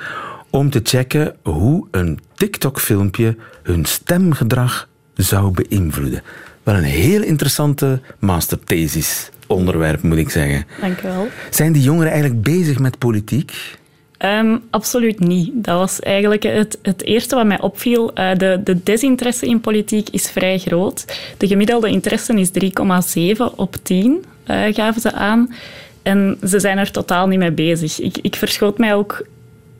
om 0.49 0.69
te 0.69 0.79
checken 0.83 1.35
hoe 1.41 1.87
een 1.91 2.19
TikTok-filmpje 2.35 3.35
hun 3.63 3.85
stemgedrag 3.85 4.89
zou 5.13 5.51
beïnvloeden. 5.51 6.21
Wel 6.63 6.75
een 6.75 6.83
heel 6.83 7.21
interessante 7.21 8.01
masterthesis 8.19 9.29
onderwerp, 9.47 10.01
moet 10.01 10.17
ik 10.17 10.29
zeggen. 10.29 10.65
Dank 10.81 10.99
u 10.99 11.07
wel. 11.07 11.27
Zijn 11.49 11.71
die 11.71 11.81
jongeren 11.81 12.11
eigenlijk 12.11 12.43
bezig 12.43 12.79
met 12.79 12.97
politiek? 12.97 13.77
Um, 14.19 14.61
absoluut 14.69 15.19
niet. 15.19 15.51
Dat 15.53 15.77
was 15.77 15.99
eigenlijk 15.99 16.43
het, 16.43 16.79
het 16.81 17.03
eerste 17.03 17.35
wat 17.35 17.45
mij 17.45 17.61
opviel. 17.61 18.11
Uh, 18.19 18.35
de, 18.35 18.61
de 18.63 18.83
desinteresse 18.83 19.45
in 19.45 19.61
politiek 19.61 20.09
is 20.09 20.31
vrij 20.31 20.57
groot. 20.57 21.05
De 21.37 21.47
gemiddelde 21.47 21.89
interesse 21.89 22.33
is 22.33 22.49
3,7 22.49 23.55
op 23.55 23.75
10, 23.83 24.25
uh, 24.47 24.67
eh, 24.67 24.75
gaven 24.75 25.01
ze 25.01 25.13
aan. 25.13 25.53
En 26.03 26.37
ze 26.47 26.59
zijn 26.59 26.77
er 26.77 26.91
totaal 26.91 27.27
niet 27.27 27.39
mee 27.39 27.51
bezig. 27.51 27.99
Ik, 27.99 28.17
ik 28.21 28.35
verschoot 28.35 28.77
mij 28.77 28.95
ook 28.95 29.25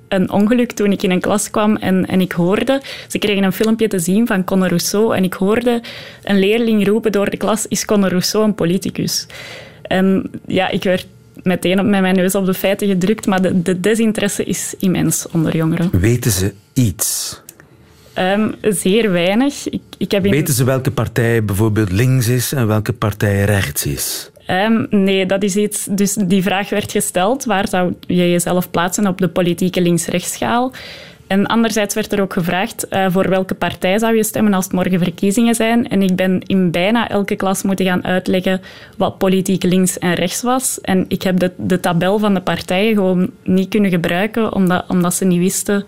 een 0.08 0.32
ongeluk 0.32 0.72
toen 0.72 0.92
ik 0.92 1.04
in 1.04 1.12
een 1.12 1.22
klas 1.22 1.50
kwam 1.50 1.76
en, 1.76 2.06
en 2.06 2.22
ik 2.22 2.32
hoorde... 2.32 2.82
Ze 3.08 3.18
kregen 3.18 3.44
een 3.44 3.54
filmpje 3.54 3.88
te 3.88 4.00
zien 4.00 4.28
van 4.28 4.44
Conor 4.44 4.68
Rousseau 4.68 5.16
en 5.16 5.24
ik 5.24 5.34
hoorde 5.34 5.82
een 6.24 6.40
leerling 6.40 6.88
roepen 6.88 7.12
door 7.12 7.30
de 7.30 7.38
klas 7.38 7.68
is 7.68 7.86
Conor 7.86 8.10
Rousseau 8.10 8.46
een 8.46 8.56
politicus? 8.56 9.26
En 9.82 10.32
ja, 10.48 10.70
ik 10.70 10.84
werd 10.84 11.08
meteen 11.44 11.90
met 11.90 12.02
mijn 12.02 12.16
neus 12.16 12.36
op 12.36 12.46
de 12.46 12.54
feiten 12.54 12.88
gedrukt, 12.88 13.26
maar 13.26 13.42
de, 13.42 13.62
de 13.62 13.80
desinteresse 13.80 14.44
is 14.44 14.74
immens 14.80 15.28
onder 15.32 15.56
jongeren. 15.56 15.90
Weten 15.92 16.32
ze 16.32 16.54
iets? 16.74 17.42
Um, 18.18 18.56
zeer 18.62 19.12
weinig. 19.12 19.70
Ik, 19.70 19.82
ik 19.98 20.12
heb 20.12 20.26
in... 20.26 20.32
Weten 20.32 20.54
ze 20.54 20.64
welke 20.64 20.92
partij 20.92 21.46
bijvoorbeeld 21.46 21.92
links 21.92 22.28
is 22.28 22.52
en 22.52 22.68
welke 22.68 22.94
partij 22.94 23.44
rechts 23.44 23.86
is? 23.86 24.32
Um, 24.54 24.88
nee, 24.90 25.26
dat 25.26 25.44
is 25.44 25.56
iets. 25.56 25.88
Dus 25.92 26.14
die 26.14 26.44
vraag 26.44 26.70
werd 26.70 26.92
gesteld: 26.92 27.46
waar 27.46 27.68
zou 27.68 27.94
je 28.08 28.32
jezelf 28.32 28.72
plaatsen 28.72 29.08
op 29.08 29.18
de 29.18 29.28
politieke 29.28 29.82
links-rechtsschaal? 29.82 30.72
En 31.28 31.46
anderzijds 31.46 31.96
werd 31.96 32.12
er 32.12 32.22
ook 32.22 32.34
gevraagd 32.34 32.86
uh, 32.90 33.06
voor 33.10 33.30
welke 33.30 33.54
partij 33.54 34.00
zou 34.00 34.16
je 34.16 34.24
stemmen 34.24 34.54
als 34.54 34.64
het 34.64 34.74
morgen 34.74 35.00
verkiezingen 35.00 35.56
zijn. 35.56 35.90
En 35.90 36.02
ik 36.02 36.16
ben 36.16 36.42
in 36.46 36.72
bijna 36.72 37.10
elke 37.10 37.36
klas 37.36 37.64
moeten 37.64 37.86
gaan 37.86 38.04
uitleggen 38.04 38.62
wat 38.98 39.18
politiek 39.18 39.64
links 39.64 39.98
en 40.00 40.14
rechts 40.14 40.42
was. 40.42 40.82
En 40.82 41.06
ik 41.08 41.22
heb 41.22 41.40
de, 41.40 41.52
de 41.58 41.80
tabel 41.80 42.20
van 42.20 42.34
de 42.34 42.42
partijen 42.42 42.94
gewoon 42.94 43.32
niet 43.44 43.70
kunnen 43.70 43.92
gebruiken, 43.92 44.54
omdat, 44.54 44.86
omdat 44.88 45.14
ze 45.14 45.26
niet 45.26 45.40
wisten 45.40 45.86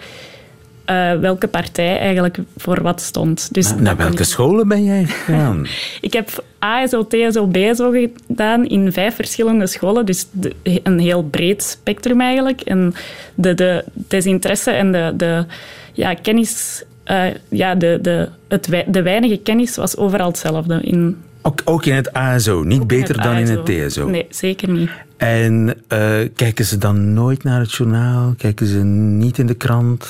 uh, 0.89 1.19
welke 1.19 1.47
partij 1.47 1.99
eigenlijk 1.99 2.37
voor 2.57 2.81
wat 2.81 3.01
stond. 3.01 3.53
Dus 3.53 3.69
Na, 3.69 3.81
naar 3.81 3.97
welke 3.97 4.23
scholen 4.23 4.67
ben 4.67 4.83
jij 4.83 5.05
gegaan? 5.05 5.65
ik 6.01 6.13
heb 6.13 6.43
ASO, 6.59 7.07
TSO, 7.07 7.47
BSO 7.47 7.91
gedaan 7.91 8.65
in 8.65 8.91
vijf 8.91 9.15
verschillende 9.15 9.67
scholen. 9.67 10.05
Dus 10.05 10.27
de, 10.31 10.53
een 10.83 10.99
heel 10.99 11.23
breed 11.23 11.63
spectrum 11.63 12.21
eigenlijk. 12.21 12.61
En 12.61 12.93
de, 13.35 13.53
de 13.53 13.83
desinteresse 13.93 14.71
en 14.71 14.91
de, 14.91 15.13
de 15.17 15.45
ja, 15.93 16.13
kennis... 16.13 16.83
Uh, 17.11 17.25
ja, 17.49 17.75
de, 17.75 17.99
de, 18.01 18.29
het, 18.47 18.69
de 18.87 19.01
weinige 19.01 19.37
kennis 19.37 19.75
was 19.75 19.97
overal 19.97 20.27
hetzelfde. 20.27 20.81
In, 20.81 21.17
ook, 21.41 21.61
ook 21.65 21.85
in 21.85 21.95
het 21.95 22.13
ASO, 22.13 22.63
niet 22.63 22.87
beter 22.87 23.21
dan 23.21 23.35
in 23.35 23.47
het 23.47 23.65
TSO? 23.65 24.09
Nee, 24.09 24.25
zeker 24.29 24.69
niet. 24.69 24.89
En 25.17 25.73
uh, 25.93 26.15
kijken 26.35 26.65
ze 26.65 26.77
dan 26.77 27.13
nooit 27.13 27.43
naar 27.43 27.59
het 27.59 27.73
journaal? 27.73 28.33
Kijken 28.37 28.67
ze 28.67 28.77
niet 28.77 29.37
in 29.37 29.47
de 29.47 29.53
krant? 29.53 30.07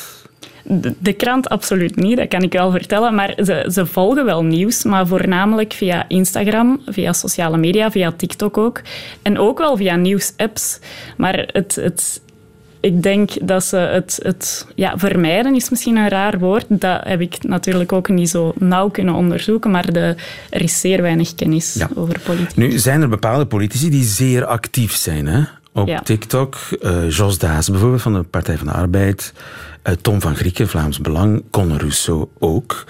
De, 0.68 0.94
de, 1.00 1.14
krant 1.14 1.50
absoluut 1.50 1.96
niet, 1.96 2.18
dat 2.18 2.28
kan 2.28 2.42
ik 2.42 2.54
wel 2.54 2.72
vertellen. 2.72 3.16
Maar 3.16 3.34
ze, 3.38 3.70
ze, 3.72 3.86
volgen 3.86 4.26
wel 4.26 4.44
nieuws, 4.44 4.84
maar 4.84 5.08
voornamelijk 5.08 5.74
via 5.74 6.06
Instagram, 6.08 6.82
via 6.88 7.14
sociale 7.14 7.58
media, 7.58 7.92
via 7.92 8.12
TikTok 8.12 8.58
ook. 8.58 8.82
En 9.22 9.40
ook 9.40 9.58
wel 9.58 9.78
via 9.78 9.96
nieuwsapps. 9.96 10.80
Maar 11.18 11.50
het, 11.52 11.76
het, 11.76 12.22
ik 12.80 13.04
denk 13.04 13.48
dat 13.48 13.64
ze 13.64 13.78
het, 13.78 14.20
het 14.24 14.68
ja, 14.76 14.98
vermijden 14.98 15.56
is 15.56 15.70
misschien 15.70 15.96
een 15.96 16.10
raar 16.10 16.40
woord. 16.40 16.66
Dat 16.68 17.02
heb 17.04 17.22
ik 17.22 17.44
natuurlijk 17.44 17.92
ook 17.92 18.10
niet 18.10 18.30
zo 18.30 18.54
nauw 18.58 18.90
kunnen 18.90 19.14
onderzoeken. 19.14 19.72
Maar 19.72 19.94
de, 19.94 20.16
er 20.50 20.62
is 20.62 20.80
zeer 20.80 21.02
weinig 21.02 21.36
kennis 21.36 21.80
over 21.96 22.20
politiek. 22.20 22.56
Nu 22.56 22.80
zijn 22.80 23.02
er 23.02 23.10
bepaalde 23.10 23.46
politici 23.46 23.90
die 23.90 24.04
zeer 24.04 24.46
actief 24.46 24.96
zijn 24.96 25.28
hè? 25.28 25.44
Op 25.76 26.02
TikTok. 26.04 26.58
Uh, 26.82 27.10
Jos 27.10 27.38
Daas 27.38 27.70
bijvoorbeeld 27.70 28.02
van 28.02 28.14
de 28.14 28.24
Partij 28.24 28.58
van 28.58 28.68
de 28.68 28.74
Arbeid. 28.74 29.34
Uh, 29.84 29.94
Tom 30.02 30.22
van 30.22 30.36
Grieken, 30.36 30.68
Vlaams 30.68 31.00
Belang. 31.00 31.44
Conor 31.52 31.80
Rousseau 31.80 32.28
ook. 32.40 32.86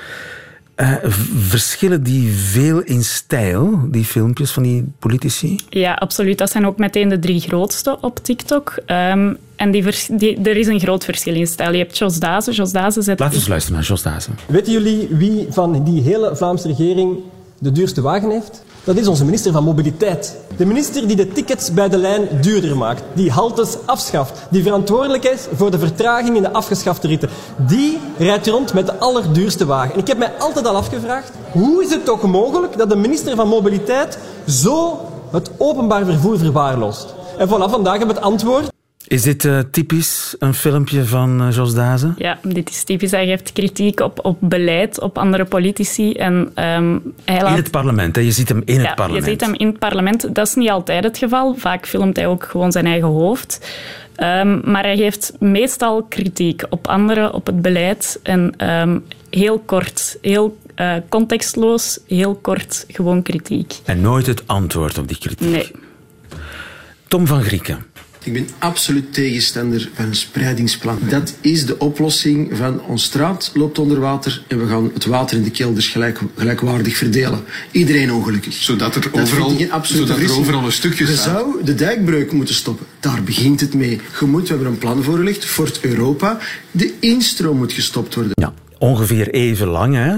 Uh, 0.75 0.93
verschillen 1.37 2.03
die 2.03 2.31
veel 2.31 2.81
in 2.81 3.03
stijl, 3.03 3.79
die 3.91 4.05
filmpjes 4.05 4.51
van 4.51 4.63
die 4.63 4.91
politici? 4.99 5.59
Ja, 5.69 5.93
absoluut. 5.93 6.37
Dat 6.37 6.51
zijn 6.51 6.65
ook 6.65 6.77
meteen 6.77 7.09
de 7.09 7.19
drie 7.19 7.39
grootste 7.39 7.97
op 8.01 8.19
TikTok. 8.23 8.73
Um, 8.87 9.37
en 9.55 9.71
die, 9.71 9.83
die, 10.11 10.41
er 10.41 10.57
is 10.57 10.67
een 10.67 10.79
groot 10.79 11.03
verschil 11.03 11.33
in 11.33 11.47
stijl. 11.47 11.71
Je 11.71 11.77
hebt 11.77 11.97
Jos 11.97 12.19
Dazen. 12.19 12.53
Jos 12.53 12.71
Dazen 12.71 13.03
zet... 13.03 13.19
Laten 13.19 13.33
we 13.33 13.39
eens 13.39 13.49
luisteren 13.49 13.77
naar 13.77 13.87
Jos 13.87 14.01
Dazen. 14.01 14.37
Weten 14.45 14.71
jullie 14.71 15.07
wie 15.11 15.47
van 15.49 15.83
die 15.83 16.01
hele 16.01 16.35
Vlaamse 16.35 16.67
regering 16.67 17.17
de 17.59 17.71
duurste 17.71 18.01
wagen 18.01 18.29
heeft? 18.29 18.63
Dat 18.83 18.97
is 18.97 19.07
onze 19.07 19.25
minister 19.25 19.51
van 19.51 19.63
Mobiliteit. 19.63 20.35
De 20.57 20.65
minister 20.65 21.07
die 21.07 21.15
de 21.15 21.27
tickets 21.27 21.73
bij 21.73 21.89
de 21.89 21.97
lijn 21.97 22.27
duurder 22.41 22.77
maakt, 22.77 23.03
die 23.13 23.31
haltes 23.31 23.77
afschaft, 23.85 24.47
die 24.49 24.63
verantwoordelijk 24.63 25.23
is 25.23 25.47
voor 25.55 25.71
de 25.71 25.79
vertraging 25.79 26.35
in 26.35 26.41
de 26.41 26.53
afgeschafte 26.53 27.07
ritten. 27.07 27.29
Die 27.57 27.99
rijdt 28.17 28.47
rond 28.47 28.73
met 28.73 28.85
de 28.85 28.97
allerduurste 28.97 29.65
wagen. 29.65 29.93
En 29.93 29.99
ik 29.99 30.07
heb 30.07 30.17
mij 30.17 30.31
altijd 30.39 30.67
al 30.67 30.75
afgevraagd, 30.75 31.31
hoe 31.51 31.83
is 31.83 31.89
het 31.89 32.05
toch 32.05 32.21
mogelijk 32.21 32.77
dat 32.77 32.89
de 32.89 32.95
minister 32.95 33.35
van 33.35 33.47
Mobiliteit 33.47 34.17
zo 34.47 34.99
het 35.31 35.51
openbaar 35.57 36.05
vervoer 36.05 36.37
verwaarloost? 36.37 37.15
En 37.37 37.47
vanaf 37.47 37.71
vandaag 37.71 37.97
hebben 37.97 38.15
we 38.15 38.21
het 38.21 38.31
antwoord. 38.31 38.74
Is 39.07 39.21
dit 39.21 39.43
uh, 39.43 39.59
typisch 39.71 40.35
een 40.39 40.53
filmpje 40.53 41.05
van 41.05 41.47
uh, 41.47 41.55
Jos 41.55 41.73
Dazen? 41.73 42.15
Ja, 42.17 42.39
dit 42.43 42.69
is 42.69 42.83
typisch. 42.83 43.11
Hij 43.11 43.25
geeft 43.25 43.51
kritiek 43.51 43.99
op, 43.99 44.19
op 44.25 44.37
beleid, 44.39 45.01
op 45.01 45.17
andere 45.17 45.45
politici. 45.45 46.13
En, 46.13 46.33
um, 46.33 47.13
hij 47.25 47.41
laat... 47.41 47.49
In 47.49 47.55
het 47.55 47.71
parlement, 47.71 48.15
hè? 48.15 48.21
je 48.21 48.31
ziet 48.31 48.49
hem 48.49 48.61
in 48.65 48.79
ja, 48.79 48.85
het 48.85 48.95
parlement. 48.95 49.25
je 49.25 49.31
ziet 49.31 49.41
hem 49.41 49.53
in 49.53 49.67
het 49.67 49.79
parlement. 49.79 50.35
Dat 50.35 50.47
is 50.47 50.55
niet 50.55 50.69
altijd 50.69 51.03
het 51.03 51.17
geval. 51.17 51.55
Vaak 51.57 51.87
filmt 51.87 52.15
hij 52.15 52.27
ook 52.27 52.43
gewoon 52.43 52.71
zijn 52.71 52.85
eigen 52.85 53.07
hoofd. 53.07 53.67
Um, 54.17 54.61
maar 54.63 54.83
hij 54.83 54.97
geeft 54.97 55.33
meestal 55.39 56.03
kritiek 56.03 56.63
op 56.69 56.87
anderen, 56.87 57.33
op 57.33 57.45
het 57.45 57.61
beleid. 57.61 58.19
En 58.23 58.69
um, 58.81 59.05
heel 59.29 59.59
kort, 59.59 60.17
heel 60.21 60.57
uh, 60.75 60.93
contextloos, 61.09 61.99
heel 62.07 62.35
kort 62.35 62.85
gewoon 62.87 63.21
kritiek. 63.21 63.73
En 63.83 64.01
nooit 64.01 64.25
het 64.25 64.47
antwoord 64.47 64.97
op 64.97 65.07
die 65.07 65.17
kritiek? 65.17 65.49
Nee. 65.49 65.71
Tom 67.07 67.27
van 67.27 67.43
Grieken. 67.43 67.85
Ik 68.25 68.33
ben 68.33 68.47
absoluut 68.59 69.13
tegenstander 69.13 69.89
van 69.93 70.05
een 70.05 70.15
spreidingsplan. 70.15 70.99
Dat 71.09 71.35
is 71.41 71.65
de 71.65 71.77
oplossing 71.77 72.57
van 72.57 72.81
ons 72.81 73.03
straat 73.03 73.51
loopt 73.53 73.79
onder 73.79 73.99
water 73.99 74.43
en 74.47 74.59
we 74.59 74.67
gaan 74.67 74.91
het 74.93 75.05
water 75.05 75.37
in 75.37 75.43
de 75.43 75.51
kelders 75.51 75.87
gelijk, 75.87 76.19
gelijkwaardig 76.37 76.97
verdelen. 76.97 77.43
Iedereen 77.71 78.11
ongelukkig. 78.11 78.53
Zodat 78.53 78.95
er 78.95 79.09
overal, 79.11 79.49
zodat 79.81 80.17
er 80.17 80.37
overal 80.37 80.65
een 80.65 80.71
stukje 80.71 81.05
Je 81.05 81.15
zou 81.15 81.63
de 81.63 81.75
dijkbreuk 81.75 82.31
moeten 82.31 82.55
stoppen. 82.55 82.85
Daar 82.99 83.23
begint 83.23 83.59
het 83.59 83.73
mee. 83.73 84.01
Je 84.19 84.25
moet, 84.25 84.41
we 84.41 84.47
hebben 84.47 84.67
een 84.67 84.77
plan 84.77 85.03
voorgelegd, 85.03 85.45
Fort 85.45 85.79
Europa. 85.81 86.37
De 86.71 86.93
instroom 86.99 87.57
moet 87.57 87.73
gestopt 87.73 88.15
worden. 88.15 88.31
Ja, 88.35 88.53
ongeveer 88.77 89.29
even 89.29 89.67
lang 89.67 89.95
hè? 89.95 90.15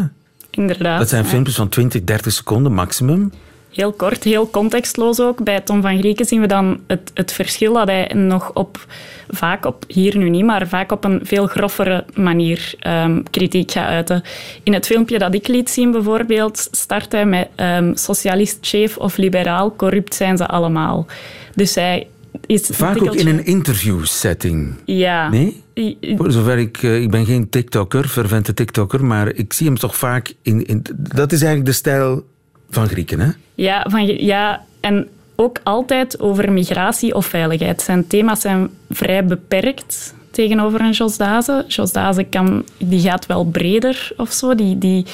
Inderdaad. 0.50 1.00
Dat 1.00 1.10
zijn 1.10 1.26
filmpjes 1.26 1.56
van 1.56 1.70
20, 1.70 2.04
30 2.04 2.34
seconden 2.34 2.74
maximum. 2.74 3.32
Heel 3.78 3.92
kort, 3.92 4.24
heel 4.24 4.50
contextloos 4.50 5.20
ook. 5.20 5.44
Bij 5.44 5.62
Tom 5.62 5.82
van 5.82 5.98
Grieken 5.98 6.26
zien 6.26 6.42
we 6.42 6.48
dan 6.48 6.80
het, 6.88 7.12
het 7.14 7.32
verschil 7.32 7.74
dat 7.74 7.88
hij 7.88 8.12
nog 8.14 8.52
op, 8.54 8.86
vaak 9.30 9.66
op, 9.66 9.84
hier 9.88 10.18
nu 10.18 10.30
niet, 10.30 10.46
maar 10.46 10.68
vaak 10.68 10.92
op 10.92 11.04
een 11.04 11.20
veel 11.24 11.48
groffere 11.48 12.06
manier 12.14 12.74
um, 12.88 13.24
kritiek 13.30 13.72
gaat 13.72 13.88
uiten. 13.88 14.24
In 14.64 14.74
het 14.74 14.86
filmpje 14.86 15.18
dat 15.18 15.34
ik 15.34 15.48
liet 15.48 15.70
zien 15.70 15.92
bijvoorbeeld, 15.92 16.68
start 16.72 17.12
hij 17.12 17.26
met 17.26 17.48
um, 17.56 17.96
socialist, 17.96 18.58
chef 18.62 18.98
of 18.98 19.18
liberaal, 19.18 19.76
corrupt 19.76 20.16
zijn 20.16 20.38
ze 20.38 20.48
allemaal. 20.48 21.06
Dus 21.56 21.76
hij 21.76 22.08
is 22.46 22.70
Vaak 22.72 23.02
ook 23.02 23.16
in 23.16 23.28
een 23.28 23.46
interviewsetting. 23.46 24.74
Ja. 24.86 25.30
Nee? 25.30 25.64
Voor 26.18 26.32
zover 26.32 26.58
ik... 26.58 26.82
Uh, 26.82 27.02
ik 27.02 27.12
ben 27.12 27.26
geen 27.26 27.50
TikToker, 27.50 28.08
fervente 28.08 28.54
TikToker, 28.54 29.06
maar 29.06 29.34
ik 29.34 29.54
zie 29.54 29.68
hem 29.68 29.78
toch 29.78 29.96
vaak 29.96 30.34
in... 30.42 30.66
in 30.66 30.86
dat 31.14 31.32
is 31.32 31.42
eigenlijk 31.42 31.66
de 31.66 31.76
stijl 31.76 32.24
van 32.70 32.88
Grieken, 32.88 33.20
hè? 33.20 33.30
Ja, 33.56 33.86
van, 33.90 34.06
ja 34.06 34.66
en 34.80 35.08
ook 35.36 35.60
altijd 35.64 36.20
over 36.20 36.52
migratie 36.52 37.16
of 37.16 37.26
veiligheid. 37.26 37.82
Zijn 37.82 38.08
thema's 38.08 38.42
zijn 38.42 38.70
vrij 38.90 39.26
beperkt 39.26 40.14
tegenover 40.32 40.82
een 40.82 40.92
Jos 40.92 41.18
Daze. 41.18 41.66
Jos 41.68 41.92
Daze 41.92 42.24
kan, 42.24 42.64
die 42.78 43.00
gaat 43.00 43.26
wel 43.26 43.46
breder 43.46 44.12
of 44.18 44.32
zo. 44.32 44.56
Die, 44.56 44.78
die, 44.78 45.06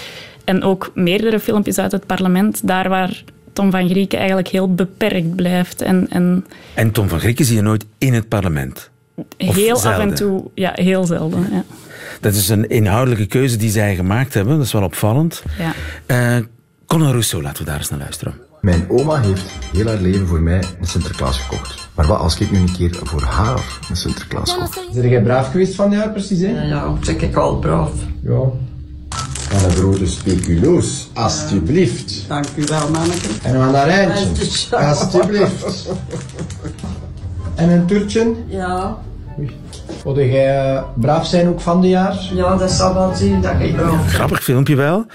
en 0.44 0.64
ook 0.64 0.92
meerdere 0.96 1.40
filmpjes 1.40 1.78
uit 1.78 1.92
het 1.92 2.06
parlement, 2.06 2.68
daar 2.68 2.90
waar 2.90 3.24
Tom 3.54 3.72
van 3.72 3.90
Grieken 3.90 4.18
eigenlijk 4.18 4.48
heel 4.48 4.74
beperkt 4.74 5.36
blijft. 5.36 5.82
En, 5.82 6.08
en, 6.10 6.46
en 6.74 6.92
Tom 6.92 7.08
van 7.08 7.20
Grieken 7.20 7.46
zie 7.46 7.56
je 7.56 7.62
nooit 7.62 7.86
in 7.98 8.14
het 8.14 8.28
parlement? 8.28 8.92
heel 9.38 9.76
af 9.76 10.00
en 10.00 10.14
toe, 10.16 10.44
ja, 10.54 10.72
heel 10.76 11.06
zelden. 11.06 11.48
Ja. 11.52 11.64
Dat 12.22 12.34
is 12.34 12.50
een 12.50 12.70
inhoudelijke 12.70 13.26
keuze 13.26 13.58
die 13.58 13.70
zij 13.70 13.96
gemaakt 13.96 14.34
hebben. 14.34 14.58
Dat 14.58 14.66
is 14.66 14.72
wel 14.72 14.84
opvallend. 14.84 15.44
Ja. 15.58 15.74
Uh, 16.38 16.46
Conor 16.94 17.12
Rousseau, 17.12 17.44
laten 17.44 17.64
we 17.64 17.70
daar 17.70 17.80
eens 17.80 17.90
naar 17.90 18.00
luisteren. 18.00 18.34
Mijn 18.62 18.86
oma 18.90 19.20
heeft 19.20 19.44
heel 19.72 19.86
haar 19.86 19.98
leven 19.98 20.28
voor 20.28 20.42
mij 20.42 20.64
een 20.80 20.88
Sinterklaas 20.88 21.40
gekocht. 21.40 21.90
Maar 21.96 22.08
wat 22.08 22.20
als 22.20 22.40
ik 22.40 22.52
nu 22.52 22.60
een 22.60 22.72
keer 22.72 23.00
voor 23.04 23.22
haar 23.22 23.80
een 23.90 23.96
Sinterklaas 23.96 24.56
kocht? 24.56 24.80
Zijn 24.92 25.10
jij 25.10 25.22
braaf 25.22 25.52
geweest 25.52 25.76
van 25.76 25.92
jaar 25.92 26.12
precies, 26.12 26.42
hè? 26.42 26.48
Ja, 26.48 26.64
ja, 26.64 27.14
ik 27.20 27.36
al 27.36 27.60
braaf. 27.60 27.92
Ja. 28.24 28.40
Van 29.50 29.70
een 29.70 29.76
grote 29.76 30.08
speculoos, 30.08 31.10
alstublieft. 31.14 32.26
Dank 32.28 32.46
u 32.56 32.64
wel, 32.66 32.90
manneke. 32.90 33.28
En 33.44 33.54
een 33.54 33.62
mandarijntje, 33.62 34.78
alstublieft. 34.78 35.90
En 37.56 37.70
een 37.70 37.86
toertje? 37.86 38.34
Ja. 38.48 38.98
Wilde 40.04 40.32
jij 40.32 40.74
uh, 40.74 40.84
braaf 40.96 41.28
zijn 41.28 41.48
ook 41.48 41.62
van 41.62 41.82
de 41.82 41.90
jaar? 41.90 42.30
Ja, 42.34 42.56
dat 42.56 42.72
zal 42.72 42.94
wel 42.94 43.16
zien 43.16 43.42
dat 43.42 43.54
ik 43.60 43.76
braaf 43.76 44.14
Grappig 44.14 44.44
filmpje 44.44 44.76
wel. 44.76 45.06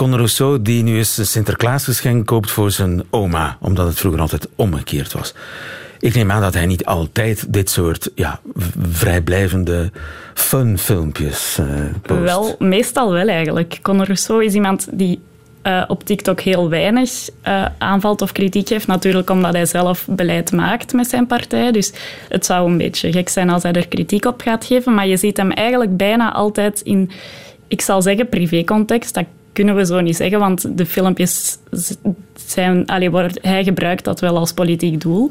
Conor 0.00 0.18
Rousseau 0.18 0.62
die 0.62 0.82
nu 0.82 0.96
eens 0.96 1.18
een 1.18 1.26
Sinterklaasgeschenk 1.26 2.26
koopt 2.26 2.50
voor 2.50 2.70
zijn 2.70 3.02
oma, 3.10 3.56
omdat 3.60 3.86
het 3.86 3.98
vroeger 3.98 4.20
altijd 4.20 4.48
omgekeerd 4.56 5.12
was. 5.12 5.34
Ik 5.98 6.14
neem 6.14 6.30
aan 6.30 6.40
dat 6.40 6.54
hij 6.54 6.66
niet 6.66 6.84
altijd 6.84 7.52
dit 7.52 7.70
soort 7.70 8.10
ja, 8.14 8.40
vrijblijvende 8.90 9.90
fun-filmpjes 10.34 11.58
uh, 11.60 11.66
post. 12.02 12.20
Wel, 12.20 12.56
meestal 12.58 13.12
wel 13.12 13.28
eigenlijk. 13.28 13.78
Conor 13.82 14.04
Rousseau 14.04 14.44
is 14.44 14.54
iemand 14.54 14.88
die 14.92 15.20
uh, 15.62 15.84
op 15.86 16.04
TikTok 16.04 16.40
heel 16.40 16.68
weinig 16.68 17.10
uh, 17.48 17.66
aanvalt 17.78 18.22
of 18.22 18.32
kritiek 18.32 18.68
heeft. 18.68 18.86
Natuurlijk 18.86 19.30
omdat 19.30 19.52
hij 19.52 19.66
zelf 19.66 20.06
beleid 20.10 20.52
maakt 20.52 20.92
met 20.92 21.08
zijn 21.08 21.26
partij. 21.26 21.72
Dus 21.72 21.92
het 22.28 22.46
zou 22.46 22.70
een 22.70 22.78
beetje 22.78 23.12
gek 23.12 23.28
zijn 23.28 23.50
als 23.50 23.62
hij 23.62 23.72
er 23.72 23.88
kritiek 23.88 24.24
op 24.24 24.40
gaat 24.40 24.64
geven. 24.64 24.94
Maar 24.94 25.06
je 25.06 25.16
ziet 25.16 25.36
hem 25.36 25.50
eigenlijk 25.50 25.96
bijna 25.96 26.32
altijd 26.32 26.80
in, 26.80 27.10
ik 27.68 27.80
zal 27.80 28.02
zeggen, 28.02 28.28
privécontext. 28.28 29.14
Dat 29.14 29.24
kunnen 29.52 29.76
we 29.76 29.86
zo 29.86 30.00
niet 30.00 30.16
zeggen, 30.16 30.38
want 30.38 30.78
de 30.78 30.86
filmpjes 30.86 31.58
zijn... 32.46 32.86
Allee, 32.86 33.10
hij 33.40 33.64
gebruikt 33.64 34.04
dat 34.04 34.20
wel 34.20 34.36
als 34.36 34.52
politiek 34.52 35.00
doel. 35.00 35.30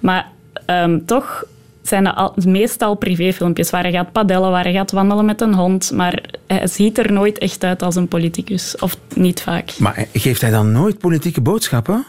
Maar 0.00 0.28
um, 0.66 1.06
toch 1.06 1.44
zijn 1.82 2.04
dat 2.04 2.44
meestal 2.44 2.94
privéfilmpjes 2.94 3.70
waar 3.70 3.82
hij 3.82 3.92
gaat 3.92 4.12
padellen, 4.12 4.50
waar 4.50 4.64
hij 4.64 4.72
gaat 4.72 4.90
wandelen 4.90 5.24
met 5.24 5.40
een 5.40 5.54
hond. 5.54 5.92
Maar 5.92 6.22
hij 6.46 6.66
ziet 6.66 6.98
er 6.98 7.12
nooit 7.12 7.38
echt 7.38 7.64
uit 7.64 7.82
als 7.82 7.96
een 7.96 8.08
politicus. 8.08 8.76
Of 8.78 8.96
niet 9.14 9.42
vaak. 9.42 9.78
Maar 9.78 10.06
geeft 10.12 10.40
hij 10.40 10.50
dan 10.50 10.72
nooit 10.72 10.98
politieke 10.98 11.40
boodschappen? 11.40 12.06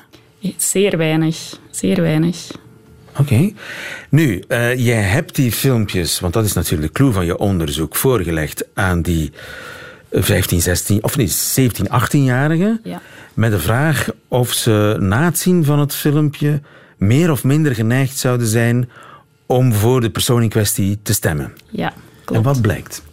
Zeer 0.58 0.98
weinig. 0.98 1.60
Zeer 1.70 2.02
weinig. 2.02 2.52
Oké. 3.12 3.22
Okay. 3.22 3.56
Nu, 4.10 4.44
uh, 4.48 4.76
jij 4.86 5.02
hebt 5.02 5.36
die 5.36 5.52
filmpjes, 5.52 6.20
want 6.20 6.34
dat 6.34 6.46
is 6.46 6.54
natuurlijk 6.54 6.94
de 6.94 7.00
clue 7.00 7.12
van 7.12 7.26
je 7.26 7.38
onderzoek, 7.38 7.96
voorgelegd 7.96 8.66
aan 8.74 9.02
die 9.02 9.32
15, 10.12 10.62
16, 10.62 11.04
of 11.04 11.18
nee, 11.18 11.28
17, 11.28 11.88
18-jarigen. 11.88 12.80
Ja. 12.84 13.02
Met 13.34 13.52
de 13.52 13.60
vraag 13.60 14.08
of 14.28 14.54
ze 14.54 14.98
na 15.00 15.24
het 15.26 15.38
zien 15.38 15.64
van 15.66 15.80
het 15.80 15.96
filmpje 15.96 16.62
meer 16.98 17.32
of 17.32 17.44
minder 17.44 17.76
geneigd 17.76 18.18
zouden 18.18 18.48
zijn 18.48 18.90
om 19.46 19.74
voor 19.74 20.02
de 20.02 20.10
persoon 20.10 20.42
in 20.42 20.50
kwestie 20.50 21.00
te 21.04 21.14
stemmen. 21.14 21.54
Ja, 21.70 21.94
klopt. 22.26 22.42
En 22.42 22.54
wat 22.54 22.62
blijkt? 22.62 23.04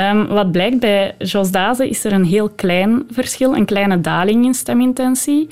Um, 0.00 0.26
wat 0.26 0.52
blijkt 0.52 0.80
bij 0.80 1.14
Jos 1.18 1.50
Daze 1.50 1.88
is 1.88 2.04
er 2.04 2.12
een 2.12 2.24
heel 2.24 2.48
klein 2.48 3.02
verschil, 3.10 3.54
een 3.54 3.64
kleine 3.64 4.00
daling 4.00 4.44
in 4.44 4.54
stemintentie, 4.54 5.48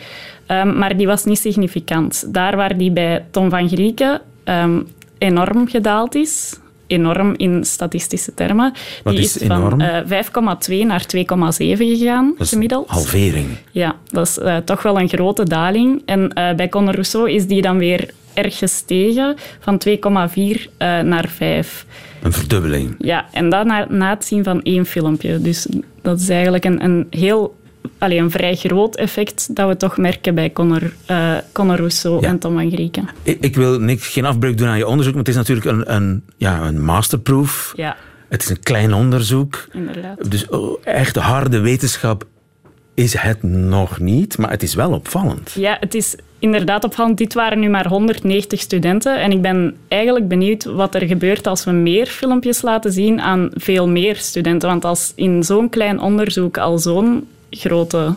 um, 0.47 0.79
maar 0.79 0.97
die 0.97 1.07
was 1.07 1.25
niet 1.25 1.39
significant. 1.39 2.35
Daar 2.35 2.57
waar 2.57 2.77
die 2.77 2.91
bij 2.91 3.25
Tom 3.31 3.51
van 3.51 3.69
Grieken 3.69 4.21
um, 4.45 4.87
enorm 5.19 5.69
gedaald 5.69 6.15
is, 6.15 6.59
enorm 6.91 7.35
in 7.37 7.65
statistische 7.65 8.35
termen. 8.35 8.73
Wat 9.03 9.15
die 9.15 9.25
is, 9.25 9.37
is 9.37 9.47
van 9.47 9.83
uh, 9.83 9.99
5,2 10.03 10.87
naar 10.87 11.05
2,7 11.17 11.23
gegaan, 11.57 12.35
dat 12.37 12.47
is 12.47 12.53
gemiddeld. 12.53 12.89
halvering. 12.89 13.49
Ja, 13.71 13.97
dat 14.09 14.27
is 14.27 14.39
uh, 14.39 14.57
toch 14.57 14.83
wel 14.83 15.01
een 15.01 15.09
grote 15.09 15.45
daling. 15.45 16.03
En 16.05 16.21
uh, 16.21 16.53
bij 16.53 16.69
Conor 16.69 16.93
Rousseau 16.95 17.31
is 17.31 17.47
die 17.47 17.63
dan 17.63 17.79
weer 17.79 18.11
erg 18.35 18.59
gestegen, 18.59 19.37
van 19.61 19.81
2,4 19.89 19.95
uh, 19.97 20.65
naar 21.01 21.29
5. 21.29 21.87
Een 22.23 22.33
verdubbeling. 22.33 22.95
Ja, 22.99 23.27
en 23.33 23.51
dat 23.51 23.67
na, 23.67 23.87
na, 23.89 24.11
het 24.11 24.25
zien 24.25 24.45
van 24.45 24.63
één 24.63 24.87
filmpje. 24.87 25.41
Dus 25.41 25.67
dat 26.03 26.21
is 26.21 26.29
eigenlijk 26.29 26.65
een, 26.65 26.85
een 26.85 27.07
heel 27.11 27.55
allee, 27.99 28.19
een 28.19 28.31
vrij 28.31 28.55
groot 28.57 28.97
effect 28.97 29.55
dat 29.57 29.69
we 29.69 29.77
toch 29.77 29.97
merken 29.97 30.35
bij 30.35 30.53
Conor, 30.53 30.93
uh, 31.11 31.37
Conor 31.53 31.77
Rousseau 31.77 32.21
Ja. 32.21 32.29
en 32.29 32.39
Tom 32.39 32.55
van 32.55 32.71
Grieken. 32.71 33.09
Ik, 33.23 33.39
ik 33.41 33.57
wil 33.57 33.81
niks, 33.81 34.09
geen 34.09 34.25
afbreuk 34.25 34.59
doen 34.59 34.69
aan 34.69 34.79
je 34.79 34.87
onderzoek, 34.87 35.15
maar 35.15 35.23
het 35.25 35.33
is 35.33 35.39
natuurlijk 35.39 35.67
een, 35.67 35.95
een, 35.95 36.25
ja, 36.37 36.61
een 36.67 36.85
masterproof. 36.85 37.73
Ja, 37.77 37.97
Het 38.29 38.43
is 38.43 38.49
een 38.49 38.61
klein 38.61 38.93
onderzoek. 38.95 39.67
inderdaad. 39.73 40.31
Dus 40.31 40.49
oh, 40.49 40.79
echt 40.85 41.17
harde 41.17 41.59
wetenschap 41.61 42.25
is 42.95 43.15
het 43.19 43.43
nog 43.43 43.99
niet, 44.01 44.39
maar 44.39 44.51
het 44.51 44.63
is 44.63 44.75
wel 44.75 44.91
opvallend. 44.93 45.53
Ja, 45.55 45.77
het 45.81 45.95
is 45.95 46.17
inderdaad 46.39 46.85
opvallend. 46.85 47.19
Dit 47.19 47.35
waren 47.35 47.59
nu 47.61 47.69
maar 47.69 47.87
190 47.87 48.61
studenten. 48.61 49.21
En 49.21 49.31
ik 49.33 49.43
ben 49.43 49.77
eigenlijk 49.89 50.29
benieuwd 50.29 50.65
wat 50.65 50.95
er 50.95 51.07
gebeurt 51.07 51.47
als 51.47 51.65
we 51.65 51.71
meer 51.71 52.07
filmpjes 52.07 52.63
laten 52.63 52.93
zien 52.93 53.21
aan 53.21 53.51
veel 53.55 53.89
meer 53.89 54.17
studenten. 54.17 54.69
Want 54.69 54.85
als 54.85 55.13
in 55.17 55.43
zo'n 55.45 55.69
klein 55.69 56.01
onderzoek 56.01 56.59
al 56.59 56.79
zo'n 56.79 57.27
grote 57.51 58.15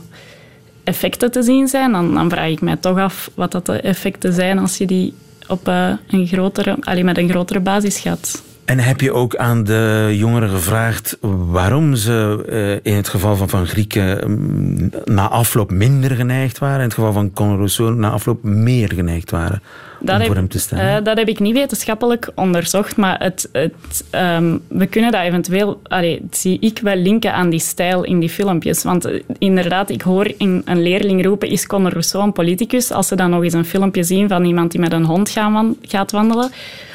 effecten 0.84 1.32
te 1.32 1.44
zien 1.44 1.68
zijn, 1.68 1.92
dan, 1.92 2.14
dan 2.14 2.30
vraag 2.30 2.50
ik 2.50 2.62
mij 2.62 2.76
toch 2.76 2.98
af 2.98 3.30
wat 3.36 3.52
dat 3.52 3.66
de 3.66 3.82
effecten 3.82 4.34
zijn 4.34 4.60
als 4.60 4.78
je 4.78 4.86
die 4.86 5.14
op 5.48 5.68
uh, 5.68 5.90
een 6.08 6.28
grotere, 6.28 6.78
allee, 6.80 7.04
met 7.04 7.18
een 7.18 7.30
grotere 7.30 7.60
basis 7.60 8.00
gaat. 8.00 8.44
En 8.66 8.80
heb 8.80 9.02
je 9.02 9.14
ook 9.14 9.36
aan 9.36 9.64
de 9.64 10.14
jongeren 10.18 10.50
gevraagd 10.50 11.18
waarom 11.50 11.96
ze 11.96 12.46
uh, 12.50 12.92
in 12.92 12.98
het 12.98 13.08
geval 13.08 13.36
van 13.36 13.50
Van 13.50 13.68
Grieken 13.68 14.24
um, 14.24 14.92
na 15.06 15.30
afloop 15.30 15.72
minder 15.72 16.12
geneigd 16.12 16.58
waren, 16.58 16.78
in 16.78 16.84
het 16.84 16.94
geval 16.94 17.14
van 17.14 17.34
Conor 17.34 17.96
na 17.96 18.10
afloop 18.10 18.44
meer 18.44 18.92
geneigd 18.94 19.32
waren 19.32 19.62
dat 20.04 20.16
om 20.16 20.22
heb, 20.22 20.28
voor 20.28 20.36
hem 20.36 20.48
te 20.48 20.60
stemmen? 20.60 20.98
Uh, 20.98 21.04
dat 21.04 21.18
heb 21.18 21.28
ik 21.28 21.40
niet 21.40 21.54
wetenschappelijk 21.54 22.32
onderzocht, 22.36 22.98
maar 22.98 23.20
het, 23.20 23.50
het, 23.52 24.06
um, 24.12 24.62
we 24.68 24.86
kunnen 24.86 25.12
dat 25.12 25.22
eventueel, 25.22 25.82
allee, 25.84 26.22
zie 26.32 26.58
ik 26.60 26.80
wel 26.80 26.96
linken 26.96 27.34
aan 27.34 27.50
die 27.50 27.60
stijl 27.60 28.04
in 28.04 28.20
die 28.20 28.30
filmpjes. 28.30 28.84
Want 28.84 29.08
uh, 29.08 29.22
inderdaad, 29.38 29.90
ik 29.90 30.02
hoor 30.02 30.34
in 30.38 30.62
een 30.66 30.82
leerling 30.82 31.26
roepen, 31.26 31.50
is 31.50 31.68
Conor 31.68 31.92
Rousseau 31.92 32.26
een 32.26 32.34
politicus? 32.34 32.92
Als 32.92 33.08
ze 33.08 33.16
dan 33.16 33.30
nog 33.30 33.44
eens 33.44 33.54
een 33.54 33.66
filmpje 33.66 34.04
zien 34.04 34.28
van 34.28 34.46
iemand 34.46 34.72
die 34.72 34.80
met 34.80 34.94
een 34.94 35.06
hond 35.06 35.30
gaan, 35.30 35.76
gaat 35.82 36.12
wandelen, 36.12 36.52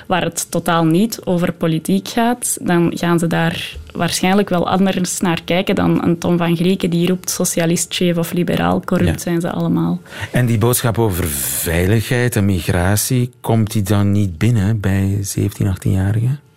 waar 0.06 0.22
het 0.22 0.50
totaal 0.50 0.84
niet 0.84 1.20
over 1.24 1.52
politiek 1.52 2.08
gaat, 2.08 2.58
dan 2.60 2.90
gaan 2.94 3.18
ze 3.18 3.26
daar 3.26 3.76
waarschijnlijk 3.92 4.48
wel 4.48 4.68
anders 4.68 5.20
naar 5.20 5.42
kijken 5.44 5.74
dan 5.74 6.04
een 6.04 6.18
Tom 6.18 6.38
van 6.38 6.56
Grieken 6.56 6.90
die 6.90 7.08
roept 7.08 7.30
socialist, 7.30 7.94
chef 7.94 8.16
of 8.16 8.32
liberaal. 8.32 8.80
Corrupt 8.84 9.10
ja. 9.10 9.18
zijn 9.18 9.40
ze 9.40 9.50
allemaal. 9.50 10.00
En 10.32 10.46
die 10.46 10.58
boodschap 10.58 10.98
over 10.98 11.26
veiligheid 11.26 12.36
en 12.36 12.44
migratie, 12.44 13.30
komt 13.40 13.72
die 13.72 13.82
dan 13.82 14.12
niet 14.12 14.38
binnen 14.38 14.80
bij 14.80 15.18
17, 15.20 15.66
18-jarigen? 15.66 16.47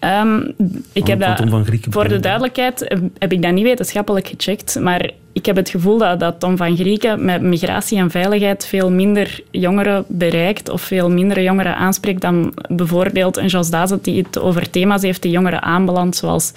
Um, 0.00 0.54
ik 0.92 1.06
heb 1.06 1.20
dat, 1.20 1.42
voor 1.90 2.08
de 2.08 2.20
duidelijkheid 2.20 2.98
heb 3.18 3.32
ik 3.32 3.42
dat 3.42 3.52
niet 3.52 3.64
wetenschappelijk 3.64 4.28
gecheckt, 4.28 4.80
maar 4.80 5.10
ik 5.32 5.46
heb 5.46 5.56
het 5.56 5.68
gevoel 5.68 5.98
dat, 5.98 6.20
dat 6.20 6.40
Tom 6.40 6.56
van 6.56 6.76
Grieken 6.76 7.24
met 7.24 7.42
migratie 7.42 7.98
en 7.98 8.10
veiligheid 8.10 8.66
veel 8.66 8.90
minder 8.90 9.40
jongeren 9.50 10.04
bereikt 10.08 10.68
of 10.68 10.82
veel 10.82 11.10
minder 11.10 11.42
jongeren 11.42 11.76
aanspreekt 11.76 12.20
dan 12.20 12.54
bijvoorbeeld 12.68 13.36
een 13.36 13.46
Jos 13.46 13.70
Dazen 13.70 13.98
die 14.02 14.22
het 14.22 14.38
over 14.38 14.70
thema's 14.70 15.02
heeft 15.02 15.22
die 15.22 15.30
jongeren 15.30 15.62
aanbelandt, 15.62 16.16
zoals 16.16 16.52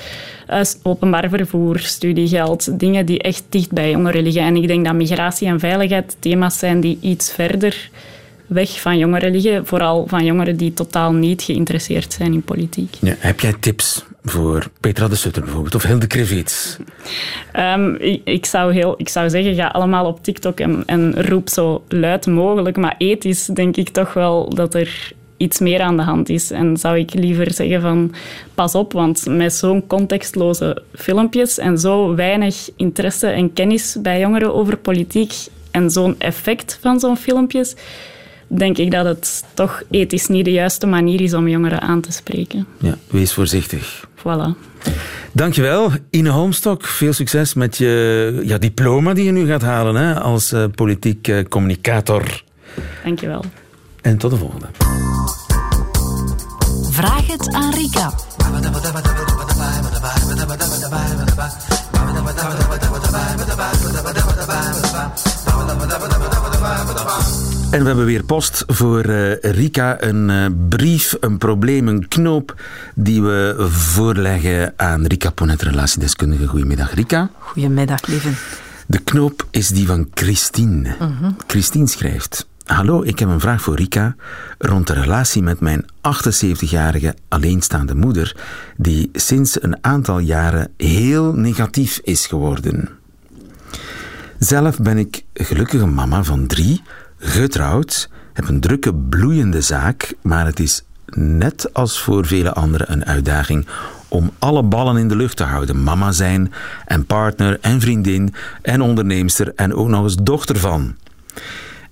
uh, 0.49 0.62
openbaar 0.84 1.30
vervoer, 1.30 1.80
studiegeld, 1.80 2.80
dingen 2.80 3.06
die 3.06 3.21
echt 3.21 3.43
dicht 3.49 3.71
bij 3.71 3.91
jongeren 3.91 4.23
liggen. 4.23 4.43
En 4.43 4.56
ik 4.56 4.67
denk 4.67 4.86
dat 4.86 4.93
migratie 4.93 5.47
en 5.47 5.60
veiligheid 5.60 6.17
thema's 6.19 6.60
zijn 6.60 6.80
die 6.80 6.97
iets 7.01 7.34
verder 7.34 7.89
weg 8.54 8.82
van 8.82 8.98
jongeren 8.98 9.32
liggen. 9.32 9.66
Vooral 9.66 10.08
van 10.08 10.26
jongeren 10.26 10.58
die 10.58 10.74
totaal 10.74 11.14
niet 11.14 11.42
geïnteresseerd 11.42 12.14
zijn 12.14 12.34
in 12.34 12.42
politiek. 12.42 12.96
Ja, 13.00 13.16
heb 13.18 13.40
jij 13.40 13.54
tips 13.60 14.04
voor 14.24 14.70
Petra 14.80 15.08
de 15.08 15.16
Sutter 15.16 15.44
bijvoorbeeld, 15.44 15.76
of 15.76 15.84
Hilde 15.84 16.08
Krevits? 16.08 16.78
Um, 17.56 17.96
ik, 17.96 18.22
ik, 18.24 18.46
zou 18.46 18.74
heel, 18.74 18.94
ik 18.98 19.10
zou 19.10 19.30
zeggen, 19.30 19.56
ga 19.56 19.68
allemaal 19.68 20.06
op 20.06 20.24
TikTok 20.24 20.60
en, 20.60 20.84
en 20.86 21.28
roep 21.28 21.50
zo 21.50 21.84
luid 21.88 22.26
mogelijk. 22.26 22.78
Maar 22.78 22.96
ethisch 22.98 23.46
denk 23.46 23.78
ik 23.78 23.90
toch 23.90 24.14
wel 24.14 24.50
dat 24.50 24.74
er 24.74 25.14
iets 25.38 25.60
meer 25.60 25.82
aan 25.82 25.98
de 25.98 26.04
hand 26.04 26.30
is. 26.30 26.52
En 26.52 26.78
zou 26.78 26.98
ik 26.98 27.14
liever 27.14 27.54
zeggen 27.54 27.82
van 27.82 28.14
pas 28.56 28.76
op, 28.76 28.94
want 28.94 29.26
met 29.26 29.54
zo'n 29.54 29.88
contextloze 29.88 30.84
filmpjes 30.94 31.58
en 31.58 31.78
zo 31.78 32.16
weinig 32.16 32.70
interesse 32.76 33.28
en 33.28 33.54
kennis 33.54 33.98
bij 34.02 34.20
jongeren 34.20 34.54
over 34.54 34.78
politiek 34.78 35.34
en 35.72 35.90
zo'n 35.90 36.16
effect 36.18 36.78
van 36.82 37.00
zo'n 37.00 37.18
filmpjes 37.18 37.76
denk 38.58 38.78
ik 38.78 38.92
dat 38.92 39.06
het 39.06 39.44
toch 39.54 39.82
ethisch 39.90 40.28
niet 40.28 40.46
de 40.46 40.52
juiste 40.52 40.86
manier 40.86 41.22
is 41.22 41.34
om 41.34 41.48
jongeren 41.48 41.82
aan 41.82 42.02
te 42.02 42.12
spreken. 42.12 42.68
Ja, 42.78 42.98
wees 43.08 43.34
voorzichtig. 43.34 44.08
Voilà. 44.18 44.70
Dankjewel, 45.32 45.92
Ine 46.10 46.30
Holmstok. 46.30 46.86
Veel 46.86 47.14
succes 47.14 47.54
met 47.54 47.78
je 47.78 48.42
ja, 48.44 48.58
diploma 48.58 49.14
die 49.14 49.26
je 49.26 49.32
nu 49.32 49.46
gaat 49.46 49.62
halen 49.62 49.96
hè, 49.96 50.20
als 50.20 50.54
uh, 50.54 50.64
politiek 50.76 51.28
uh, 51.28 51.44
communicator. 51.50 52.44
Dankjewel. 53.04 53.44
En 54.02 54.18
tot 54.18 54.32
de 54.32 54.38
volgende. 54.38 54.68
Vraag 56.92 57.28
het 57.28 57.54
aan 57.54 57.74
Rika. 57.74 58.14
En 67.72 67.80
we 67.82 67.88
hebben 67.88 68.06
weer 68.06 68.24
post 68.24 68.64
voor 68.68 69.06
uh, 69.06 69.34
Rika. 69.42 70.02
Een 70.02 70.30
uh, 70.30 70.46
brief, 70.70 71.16
een 71.20 71.38
probleem, 71.38 71.88
een 71.88 72.08
knoop 72.08 72.62
die 72.96 73.22
we 73.22 73.68
voorleggen 73.70 74.74
aan 74.76 75.06
Rika 75.06 75.30
Ponet, 75.30 75.62
relatiedeskundige. 75.62 76.48
Goedemiddag, 76.48 76.94
Rika. 76.94 77.30
Goedemiddag, 77.40 78.08
lieve. 78.08 78.30
De 78.88 79.00
knoop 79.00 79.48
is 79.52 79.68
die 79.68 79.88
van 79.88 80.08
Christine. 80.14 80.96
Mm 81.00 81.16
-hmm. 81.20 81.36
Christine 81.48 81.88
schrijft... 81.88 82.50
Hallo, 82.66 83.04
ik 83.04 83.20
heb 83.20 83.30
een 83.30 83.40
vraag 83.40 83.62
voor 83.62 83.76
Rika 83.76 84.16
rond 84.58 84.88
de 84.88 84.94
relatie 84.94 85.44
met 85.44 85.60
mijn 85.60 85.86
78-jarige 85.86 87.16
alleenstaande 87.28 87.96
moeder, 87.96 88.36
die 88.78 89.10
sinds 89.14 89.64
een 89.64 89.78
aantal 89.82 90.20
jaren 90.20 90.72
heel 90.78 91.34
negatief 91.34 92.00
is 92.04 92.28
geworden. 92.28 92.90
Zelf 94.40 94.78
ben 94.78 94.98
ik 94.98 95.24
gelukkige 95.34 95.86
mama 95.86 96.24
van 96.24 96.48
drie, 96.48 96.82
getrouwd, 97.22 98.10
heb 98.34 98.48
een 98.48 98.60
drukke, 98.60 98.94
bloeiende 98.94 99.62
zaak, 99.62 100.14
maar 100.22 100.46
het 100.46 100.60
is 100.60 100.84
net 101.16 101.74
als 101.74 102.02
voor 102.02 102.26
vele 102.26 102.54
anderen 102.54 102.92
een 102.92 103.06
uitdaging 103.06 103.68
om 104.08 104.32
alle 104.40 104.64
ballen 104.64 104.98
in 104.98 105.08
de 105.08 105.16
lucht 105.16 105.38
te 105.38 105.44
houden. 105.44 105.84
Mama 105.84 106.12
zijn 106.12 106.54
en 106.86 107.06
partner 107.06 107.58
en 107.62 107.82
vriendin 107.82 108.34
en 108.62 108.82
onderneemster 108.82 109.54
en 109.56 109.74
ook 109.74 109.88
nog 109.88 110.04
eens 110.04 110.16
dochter 110.16 110.58
van. 110.58 110.96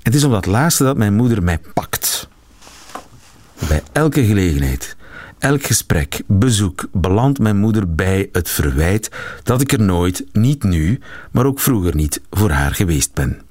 Het 0.01 0.15
is 0.15 0.23
om 0.23 0.31
dat 0.31 0.45
laatste 0.45 0.83
dat 0.83 0.97
mijn 0.97 1.13
moeder 1.13 1.43
mij 1.43 1.59
pakt. 1.73 2.27
Bij 3.67 3.83
elke 3.91 4.25
gelegenheid, 4.25 4.95
elk 5.39 5.63
gesprek, 5.63 6.21
bezoek 6.27 6.87
belandt 6.91 7.39
mijn 7.39 7.57
moeder 7.57 7.95
bij 7.95 8.29
het 8.31 8.49
verwijt 8.49 9.11
dat 9.43 9.61
ik 9.61 9.71
er 9.71 9.81
nooit, 9.81 10.25
niet 10.31 10.63
nu, 10.63 10.99
maar 11.31 11.45
ook 11.45 11.59
vroeger 11.59 11.95
niet, 11.95 12.21
voor 12.29 12.49
haar 12.49 12.75
geweest 12.75 13.13
ben. 13.13 13.41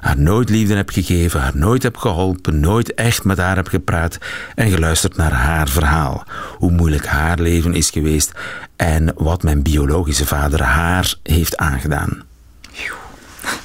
Haar 0.00 0.18
nooit 0.18 0.48
liefde 0.48 0.74
heb 0.74 0.90
gegeven, 0.90 1.40
haar 1.40 1.56
nooit 1.56 1.82
heb 1.82 1.96
geholpen, 1.96 2.60
nooit 2.60 2.94
echt 2.94 3.24
met 3.24 3.38
haar 3.38 3.56
heb 3.56 3.68
gepraat 3.68 4.18
en 4.54 4.70
geluisterd 4.70 5.16
naar 5.16 5.32
haar 5.32 5.68
verhaal. 5.68 6.24
Hoe 6.56 6.70
moeilijk 6.70 7.06
haar 7.06 7.40
leven 7.40 7.74
is 7.74 7.90
geweest 7.90 8.32
en 8.76 9.12
wat 9.16 9.42
mijn 9.42 9.62
biologische 9.62 10.26
vader 10.26 10.62
haar 10.62 11.14
heeft 11.22 11.56
aangedaan. 11.56 12.22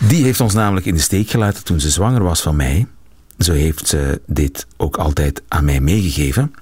Die 0.07 0.23
heeft 0.23 0.39
ons 0.39 0.53
namelijk 0.53 0.85
in 0.85 0.93
de 0.93 0.99
steek 0.99 1.29
gelaten 1.29 1.63
toen 1.63 1.79
ze 1.79 1.89
zwanger 1.89 2.23
was 2.23 2.41
van 2.41 2.55
mij. 2.55 2.87
Zo 3.37 3.51
heeft 3.51 3.87
ze 3.87 4.21
dit 4.25 4.67
ook 4.77 4.97
altijd 4.97 5.41
aan 5.47 5.65
mij 5.65 5.79
meegegeven. 5.79 6.53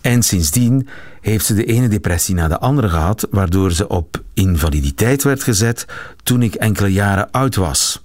En 0.00 0.22
sindsdien 0.22 0.88
heeft 1.20 1.46
ze 1.46 1.54
de 1.54 1.64
ene 1.64 1.88
depressie 1.88 2.34
na 2.34 2.48
de 2.48 2.58
andere 2.58 2.88
gehad, 2.88 3.26
waardoor 3.30 3.72
ze 3.72 3.88
op 3.88 4.22
invaliditeit 4.34 5.22
werd 5.22 5.42
gezet 5.42 5.86
toen 6.22 6.42
ik 6.42 6.54
enkele 6.54 6.92
jaren 6.92 7.30
oud 7.30 7.54
was. 7.54 8.04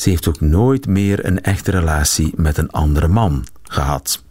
Ze 0.00 0.10
heeft 0.10 0.28
ook 0.28 0.40
nooit 0.40 0.86
meer 0.86 1.26
een 1.26 1.40
echte 1.40 1.70
relatie 1.70 2.32
met 2.36 2.56
een 2.56 2.70
andere 2.70 3.08
man 3.08 3.44
gehad. 3.62 4.24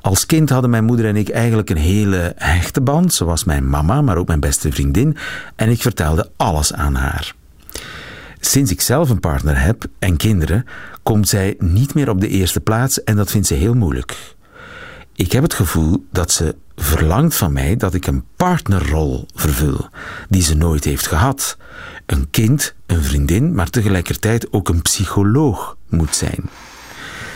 Als 0.00 0.26
kind 0.26 0.50
hadden 0.50 0.70
mijn 0.70 0.84
moeder 0.84 1.06
en 1.06 1.16
ik 1.16 1.28
eigenlijk 1.28 1.70
een 1.70 1.76
hele 1.76 2.32
hechte 2.36 2.80
band. 2.80 3.14
Ze 3.14 3.24
was 3.24 3.44
mijn 3.44 3.68
mama, 3.68 4.00
maar 4.00 4.16
ook 4.16 4.26
mijn 4.26 4.40
beste 4.40 4.72
vriendin. 4.72 5.16
En 5.56 5.70
ik 5.70 5.80
vertelde 5.80 6.30
alles 6.36 6.72
aan 6.72 6.94
haar. 6.94 7.34
Sinds 8.40 8.70
ik 8.70 8.80
zelf 8.80 9.10
een 9.10 9.20
partner 9.20 9.60
heb 9.60 9.84
en 9.98 10.16
kinderen, 10.16 10.64
komt 11.02 11.28
zij 11.28 11.54
niet 11.58 11.94
meer 11.94 12.10
op 12.10 12.20
de 12.20 12.28
eerste 12.28 12.60
plaats 12.60 13.04
en 13.04 13.16
dat 13.16 13.30
vindt 13.30 13.46
ze 13.46 13.54
heel 13.54 13.74
moeilijk. 13.74 14.35
Ik 15.16 15.32
heb 15.32 15.42
het 15.42 15.54
gevoel 15.54 16.06
dat 16.10 16.30
ze 16.30 16.56
verlangt 16.74 17.36
van 17.36 17.52
mij 17.52 17.76
dat 17.76 17.94
ik 17.94 18.06
een 18.06 18.24
partnerrol 18.36 19.26
vervul, 19.34 19.88
die 20.28 20.42
ze 20.42 20.54
nooit 20.54 20.84
heeft 20.84 21.06
gehad. 21.06 21.56
Een 22.06 22.30
kind, 22.30 22.74
een 22.86 23.02
vriendin, 23.02 23.54
maar 23.54 23.70
tegelijkertijd 23.70 24.52
ook 24.52 24.68
een 24.68 24.82
psycholoog 24.82 25.76
moet 25.88 26.14
zijn. 26.14 26.50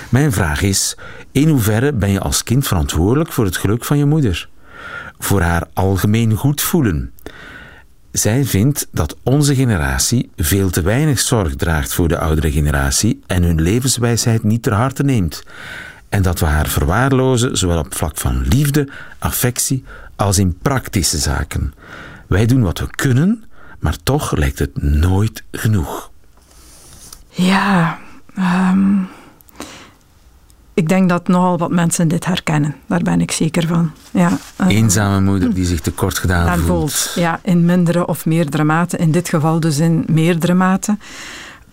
Mijn 0.08 0.32
vraag 0.32 0.62
is: 0.62 0.96
in 1.32 1.48
hoeverre 1.48 1.92
ben 1.92 2.10
je 2.10 2.20
als 2.20 2.42
kind 2.42 2.66
verantwoordelijk 2.66 3.32
voor 3.32 3.44
het 3.44 3.56
geluk 3.56 3.84
van 3.84 3.98
je 3.98 4.04
moeder? 4.04 4.48
Voor 5.18 5.40
haar 5.40 5.68
algemeen 5.72 6.34
goed 6.34 6.60
voelen? 6.60 7.12
Zij 8.12 8.44
vindt 8.44 8.88
dat 8.92 9.16
onze 9.22 9.54
generatie 9.54 10.30
veel 10.36 10.70
te 10.70 10.82
weinig 10.82 11.18
zorg 11.18 11.56
draagt 11.56 11.94
voor 11.94 12.08
de 12.08 12.18
oudere 12.18 12.50
generatie 12.50 13.20
en 13.26 13.42
hun 13.42 13.60
levenswijsheid 13.60 14.42
niet 14.42 14.62
ter 14.62 14.72
harte 14.72 15.02
neemt. 15.02 15.42
En 16.10 16.22
dat 16.22 16.40
we 16.40 16.46
haar 16.46 16.68
verwaarlozen, 16.68 17.56
zowel 17.56 17.78
op 17.78 17.94
vlak 17.94 18.16
van 18.16 18.42
liefde, 18.42 18.88
affectie, 19.18 19.84
als 20.16 20.38
in 20.38 20.58
praktische 20.62 21.18
zaken. 21.18 21.74
Wij 22.26 22.46
doen 22.46 22.62
wat 22.62 22.78
we 22.78 22.86
kunnen, 22.90 23.44
maar 23.78 23.96
toch 24.02 24.36
lijkt 24.36 24.58
het 24.58 24.82
nooit 24.82 25.44
genoeg. 25.50 26.10
Ja, 27.28 27.98
um, 28.38 29.08
ik 30.74 30.88
denk 30.88 31.08
dat 31.08 31.28
nogal 31.28 31.58
wat 31.58 31.70
mensen 31.70 32.08
dit 32.08 32.24
herkennen. 32.24 32.74
Daar 32.86 33.02
ben 33.02 33.20
ik 33.20 33.30
zeker 33.30 33.66
van. 33.66 33.90
Ja, 34.10 34.38
uh, 34.60 34.66
Eenzame 34.68 35.20
moeder 35.20 35.54
die 35.54 35.64
zich 35.64 35.80
tekort 35.80 36.18
gedaan 36.18 36.58
voelt. 36.58 36.66
voelt. 36.66 37.12
Ja, 37.14 37.40
in 37.42 37.64
mindere 37.64 38.06
of 38.06 38.26
meerdere 38.26 38.64
mate. 38.64 38.96
In 38.96 39.10
dit 39.10 39.28
geval 39.28 39.60
dus 39.60 39.78
in 39.78 40.04
meerdere 40.06 40.54
mate. 40.54 40.96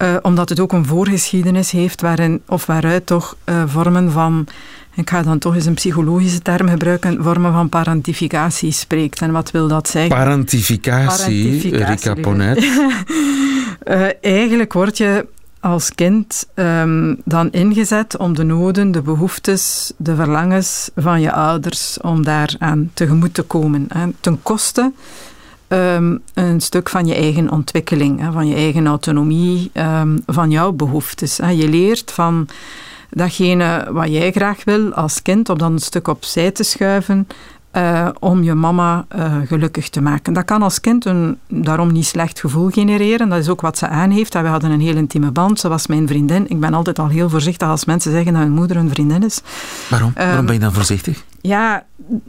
Uh, 0.02 0.16
omdat 0.22 0.50
het 0.50 0.60
ook 0.60 0.72
een 0.72 0.86
voorgeschiedenis 0.86 1.72
heeft 1.72 2.02
waarin, 2.02 2.42
of 2.48 2.66
waaruit 2.66 3.06
toch 3.06 3.36
uh, 3.46 3.64
vormen 3.66 4.12
van, 4.12 4.48
ik 4.96 5.10
ga 5.10 5.22
dan 5.22 5.40
toch 5.40 5.56
eens 5.56 5.66
een 5.66 5.74
psychologische 5.74 6.42
term 6.42 6.70
gebruiken, 6.70 7.24
vormen 7.24 7.52
van 7.52 7.70
parentificatie 7.70 8.72
spreekt. 8.72 9.22
En 9.22 9.32
wat 9.32 9.52
wil 9.52 9.68
dat 9.68 9.90
zeggen? 9.90 10.16
Parentificatie, 10.16 11.76
Rika 11.86 12.14
Ponet. 12.14 12.64
uh, 12.64 14.08
eigenlijk 14.22 14.74
word 14.74 14.98
je 14.98 15.26
als 15.60 15.96
kind 15.96 16.48
um, 16.56 17.22
dan 17.26 17.52
ingezet 17.52 18.18
om 18.18 18.36
de 18.36 18.44
noden, 18.44 18.92
de 18.92 19.02
behoeftes, 19.02 19.92
de 19.98 20.16
verlangens 20.16 20.90
van 20.96 21.22
je 21.22 21.32
ouders, 21.32 21.98
om 22.02 22.24
daaraan 22.24 22.92
tegemoet 22.94 23.34
te 23.34 23.42
komen. 23.42 23.86
Hè, 23.94 24.08
ten 24.20 24.40
koste 24.42 24.92
um, 25.68 26.22
een 26.34 26.62
stuk 26.62 26.90
van 26.90 27.06
je 27.06 27.16
eigen 27.16 27.52
ontwikkeling, 27.52 28.20
hè, 28.20 28.32
van 28.32 28.48
je 28.48 28.56
eigen 28.56 28.88
autonomie, 28.88 29.72
um, 29.74 30.24
van 30.26 30.52
jouw 30.52 30.72
behoeftes. 30.72 31.38
Hè. 31.38 31.50
Je 31.50 31.70
leert 31.70 32.12
van 32.12 32.48
datgene 33.10 33.88
wat 33.92 34.08
jij 34.10 34.32
graag 34.32 34.64
wil 34.64 34.94
als 34.94 35.22
kind, 35.22 35.50
om 35.50 35.58
dan 35.58 35.72
een 35.72 35.80
stuk 35.80 36.08
opzij 36.08 36.52
te 36.52 36.64
schuiven 36.64 37.28
uh, 37.78 38.08
om 38.20 38.44
je 38.44 38.54
mama 38.54 39.06
uh, 39.16 39.36
gelukkig 39.46 39.90
te 39.90 40.02
maken. 40.02 40.34
Dat 40.34 40.46
kan 40.46 40.62
als 40.62 40.82
kind 40.82 41.06
een 41.06 41.38
daarom 41.48 41.92
niet 41.92 42.06
slecht 42.06 42.40
gevoel 42.40 42.70
genereren. 42.70 43.30
Dat 43.30 43.40
is 43.40 43.50
ook 43.50 43.62
wat 43.62 43.78
ze 43.78 43.88
aan 43.88 44.10
heeft. 44.10 44.34
We 44.34 44.40
hadden 44.40 44.72
een 44.72 44.82
heel 44.82 44.96
intieme 44.96 45.32
band. 45.32 45.60
Ze 45.60 45.68
was 45.68 45.88
mijn 45.88 46.08
vriendin. 46.08 46.50
Ik 46.50 46.60
ben 46.60 46.74
altijd 46.74 47.00
al 47.00 47.08
heel 47.08 47.30
voorzichtig 47.30 47.68
als 47.68 47.86
mensen 47.86 48.12
zeggen 48.12 48.34
dat 48.34 48.42
hun 48.42 48.52
moeder 48.52 48.78
een 48.78 48.90
vriendin 48.90 49.24
is. 49.24 49.42
Waarom? 49.90 50.12
Waarom 50.16 50.46
ben 50.46 50.54
je 50.54 50.60
dan 50.60 50.74
voorzichtig? 50.74 51.24
Ja, 51.42 51.86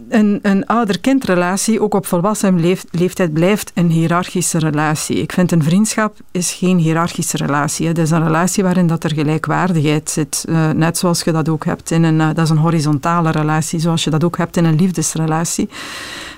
een, 0.09 0.38
een 0.42 0.66
ouder-kindrelatie, 0.66 1.81
ook 1.81 1.94
op 1.94 2.07
volwassen 2.07 2.61
leeftijd, 2.90 3.33
blijft 3.33 3.71
een 3.75 3.90
hiërarchische 3.90 4.59
relatie. 4.59 5.16
Ik 5.16 5.33
vind 5.33 5.53
een 5.53 5.62
vriendschap 5.62 6.16
is 6.31 6.53
geen 6.53 6.79
hiërarchische 6.79 7.37
relatie. 7.37 7.87
Het 7.87 7.99
is 7.99 8.11
een 8.11 8.25
relatie 8.25 8.62
waarin 8.62 8.87
dat 8.87 9.05
er 9.05 9.14
gelijkwaardigheid 9.14 10.11
zit. 10.11 10.44
Uh, 10.49 10.71
net 10.71 10.99
zoals 10.99 11.23
je 11.23 11.33
dat 11.33 11.49
ook 11.49 11.64
hebt 11.64 11.90
in 11.90 12.03
een... 12.03 12.14
Uh, 12.14 12.27
dat 12.27 12.44
is 12.44 12.51
een 12.51 12.57
horizontale 12.57 13.31
relatie, 13.31 13.79
zoals 13.79 14.05
je 14.05 14.11
dat 14.11 14.25
ook 14.25 14.37
hebt 14.37 14.57
in 14.57 14.64
een 14.64 14.77
liefdesrelatie. 14.77 15.68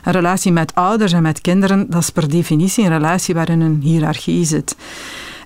Een 0.04 0.12
relatie 0.12 0.52
met 0.52 0.74
ouders 0.74 1.12
en 1.12 1.22
met 1.22 1.40
kinderen, 1.40 1.87
dat 1.90 2.02
is 2.02 2.11
per 2.11 2.28
definitie 2.28 2.85
een 2.85 2.90
relatie 2.90 3.35
waarin 3.35 3.61
een 3.61 3.80
hiërarchie 3.83 4.44
zit. 4.44 4.76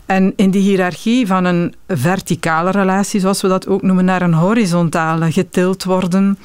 En 0.06 0.32
in 0.37 0.50
die 0.50 0.62
hiërarchie 0.62 1.26
van 1.26 1.44
een 1.44 1.74
verticale 1.88 2.70
relatie, 2.70 3.20
zoals 3.20 3.42
we 3.42 3.48
dat 3.48 3.66
ook 3.66 3.82
noemen, 3.82 4.04
naar 4.04 4.22
een 4.22 4.34
horizontale 4.34 5.32
getild 5.32 5.84
worden 5.84 6.38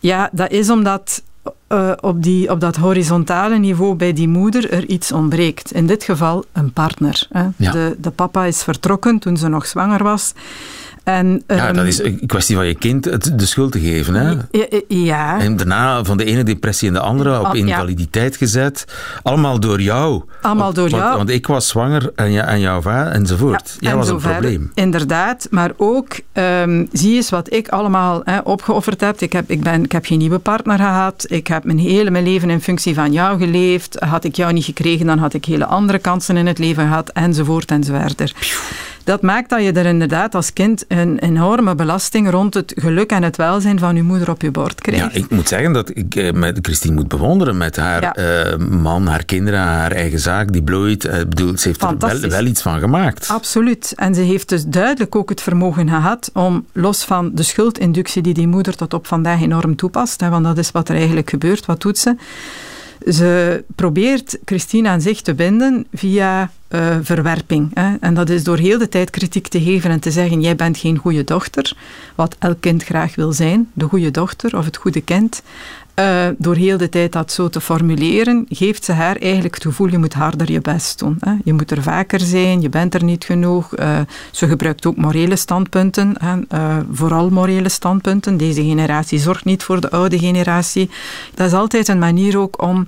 ja, 0.00 0.28
dat 0.32 0.50
is 0.50 0.70
omdat 0.70 1.22
uh, 1.68 1.92
op, 2.00 2.22
die, 2.22 2.50
op 2.50 2.60
dat 2.60 2.76
horizontale 2.76 3.58
niveau 3.58 3.94
bij 3.94 4.12
die 4.12 4.28
moeder 4.28 4.72
er 4.72 4.86
iets 4.86 5.12
ontbreekt. 5.12 5.72
In 5.72 5.86
dit 5.86 6.04
geval 6.04 6.44
een 6.52 6.72
partner. 6.72 7.26
Hè. 7.32 7.46
Ja. 7.56 7.72
De, 7.72 7.96
de 7.98 8.10
papa 8.10 8.44
is 8.44 8.62
vertrokken 8.62 9.18
toen 9.18 9.36
ze 9.36 9.48
nog 9.48 9.66
zwanger 9.66 10.02
was. 10.02 10.34
En, 11.08 11.42
ja, 11.46 11.66
dat 11.66 11.76
ehm, 11.76 11.86
is 11.86 12.02
een 12.02 12.26
kwestie 12.26 12.56
van 12.56 12.66
je 12.66 12.74
kind 12.74 13.38
de 13.38 13.46
schuld 13.46 13.72
te 13.72 13.80
geven. 13.80 14.14
Hè? 14.14 14.34
Ja. 14.88 15.40
En 15.40 15.56
daarna 15.56 16.04
van 16.04 16.16
de 16.16 16.24
ene 16.24 16.42
depressie 16.42 16.88
in 16.88 16.94
de 16.94 17.00
andere 17.00 17.40
op 17.40 17.54
invaliditeit 17.54 18.36
gezet. 18.36 18.84
Allemaal 19.22 19.60
door 19.60 19.80
jou. 19.80 20.22
Allemaal 20.42 20.72
door 20.72 20.90
want, 20.90 21.02
jou. 21.02 21.16
Want 21.16 21.30
ik 21.30 21.46
was 21.46 21.68
zwanger 21.68 22.12
en, 22.14 22.30
ja, 22.30 22.44
en 22.44 22.60
jouw 22.60 22.80
vader 22.80 23.12
enzovoort. 23.12 23.76
Ja, 23.80 23.88
Jij 23.88 23.96
was 23.96 24.08
een 24.08 24.16
probleem. 24.16 24.70
Inderdaad. 24.74 25.46
Maar 25.50 25.72
ook, 25.76 26.20
um, 26.32 26.88
zie 26.92 27.14
eens 27.14 27.30
wat 27.30 27.52
ik 27.52 27.68
allemaal 27.68 28.20
hè, 28.24 28.38
opgeofferd 28.38 29.00
heb. 29.00 29.20
Ik 29.20 29.32
heb, 29.32 29.50
ik, 29.50 29.62
ben, 29.62 29.84
ik 29.84 29.92
heb 29.92 30.04
geen 30.04 30.18
nieuwe 30.18 30.38
partner 30.38 30.76
gehad. 30.76 31.24
Ik 31.28 31.46
heb 31.46 31.64
mijn 31.64 31.78
hele 31.78 32.10
mijn 32.10 32.24
leven 32.24 32.50
in 32.50 32.60
functie 32.60 32.94
van 32.94 33.12
jou 33.12 33.38
geleefd. 33.38 33.96
Had 33.98 34.24
ik 34.24 34.36
jou 34.36 34.52
niet 34.52 34.64
gekregen, 34.64 35.06
dan 35.06 35.18
had 35.18 35.34
ik 35.34 35.44
hele 35.44 35.66
andere 35.66 35.98
kansen 35.98 36.36
in 36.36 36.46
het 36.46 36.58
leven 36.58 36.86
gehad. 36.86 37.08
Enzovoort 37.08 37.70
enzovoort. 37.70 38.34
Dat 39.08 39.22
maakt 39.22 39.50
dat 39.50 39.62
je 39.62 39.72
er 39.72 39.86
inderdaad 39.86 40.34
als 40.34 40.52
kind 40.52 40.84
een 40.88 41.18
enorme 41.18 41.74
belasting 41.74 42.30
rond 42.30 42.54
het 42.54 42.72
geluk 42.76 43.10
en 43.10 43.22
het 43.22 43.36
welzijn 43.36 43.78
van 43.78 43.96
je 43.96 44.02
moeder 44.02 44.30
op 44.30 44.42
je 44.42 44.50
bord 44.50 44.80
krijgt. 44.80 45.14
Ja, 45.14 45.20
ik 45.20 45.30
moet 45.30 45.48
zeggen 45.48 45.72
dat 45.72 45.90
ik 45.96 46.14
eh, 46.14 46.32
met 46.32 46.58
Christine 46.62 46.94
moet 46.94 47.08
bewonderen 47.08 47.56
met 47.56 47.76
haar 47.76 48.02
eh, 48.02 48.56
man, 48.56 49.06
haar 49.06 49.24
kinderen, 49.24 49.60
haar 49.60 49.92
eigen 49.92 50.18
zaak 50.18 50.52
die 50.52 50.62
bloeit. 50.62 51.04
Uh, 51.04 51.12
bedoel, 51.12 51.58
ze 51.58 51.68
heeft 51.68 51.82
er 51.82 51.98
wel, 51.98 52.20
wel, 52.20 52.44
iets 52.44 52.62
van 52.62 52.78
gemaakt. 52.78 53.28
Absoluut. 53.28 53.92
En 53.96 54.14
ze 54.14 54.20
heeft 54.20 54.48
dus 54.48 54.64
duidelijk 54.64 55.16
ook 55.16 55.28
het 55.28 55.40
vermogen 55.40 55.88
gehad 55.88 56.30
om, 56.34 56.66
los 56.72 57.04
van 57.04 57.30
de 57.34 57.42
schuldinductie 57.42 58.22
die 58.22 58.34
die 58.34 58.48
moeder 58.48 58.76
tot 58.76 58.94
op 58.94 59.06
vandaag 59.06 59.42
enorm 59.42 59.76
toepast, 59.76 60.20
hè, 60.20 60.28
want 60.28 60.44
dat 60.44 60.58
is 60.58 60.70
wat 60.70 60.88
er 60.88 60.94
eigenlijk 60.94 61.30
gebeurt, 61.30 61.66
wat 61.66 61.80
doet 61.80 61.98
ze? 61.98 62.16
Ze 63.06 63.64
probeert 63.74 64.38
Christine 64.44 64.88
aan 64.88 65.00
zich 65.00 65.20
te 65.20 65.34
binden 65.34 65.86
via 65.92 66.50
uh, 66.70 66.96
verwerping. 67.02 67.70
Hè. 67.74 67.94
En 68.00 68.14
dat 68.14 68.30
is 68.30 68.44
door 68.44 68.58
heel 68.58 68.78
de 68.78 68.88
tijd 68.88 69.10
kritiek 69.10 69.48
te 69.48 69.60
geven 69.60 69.90
en 69.90 70.00
te 70.00 70.10
zeggen: 70.10 70.40
jij 70.40 70.56
bent 70.56 70.78
geen 70.78 70.98
goede 70.98 71.24
dochter, 71.24 71.76
wat 72.14 72.36
elk 72.38 72.60
kind 72.60 72.84
graag 72.84 73.14
wil 73.14 73.32
zijn, 73.32 73.70
de 73.72 73.84
goede 73.84 74.10
dochter 74.10 74.56
of 74.56 74.64
het 74.64 74.76
goede 74.76 75.00
kind. 75.00 75.42
Uh, 75.98 76.26
door 76.38 76.54
heel 76.54 76.76
de 76.76 76.88
tijd 76.88 77.12
dat 77.12 77.32
zo 77.32 77.48
te 77.48 77.60
formuleren, 77.60 78.46
geeft 78.48 78.84
ze 78.84 78.92
haar 78.92 79.16
eigenlijk 79.16 79.54
het 79.54 79.62
gevoel, 79.62 79.88
je 79.88 79.98
moet 79.98 80.14
harder 80.14 80.52
je 80.52 80.60
best 80.60 80.98
doen. 80.98 81.16
Hè. 81.20 81.34
Je 81.44 81.52
moet 81.52 81.70
er 81.70 81.82
vaker 81.82 82.20
zijn, 82.20 82.60
je 82.60 82.68
bent 82.68 82.94
er 82.94 83.04
niet 83.04 83.24
genoeg. 83.24 83.78
Uh, 83.78 84.00
ze 84.30 84.48
gebruikt 84.48 84.86
ook 84.86 84.96
morele 84.96 85.36
standpunten, 85.36 86.14
hè. 86.18 86.58
Uh, 86.58 86.76
vooral 86.92 87.30
morele 87.30 87.68
standpunten. 87.68 88.36
Deze 88.36 88.62
generatie 88.62 89.18
zorgt 89.18 89.44
niet 89.44 89.62
voor 89.62 89.80
de 89.80 89.90
oude 89.90 90.18
generatie. 90.18 90.90
Dat 91.34 91.46
is 91.46 91.52
altijd 91.52 91.88
een 91.88 91.98
manier 91.98 92.38
ook 92.38 92.62
om... 92.62 92.84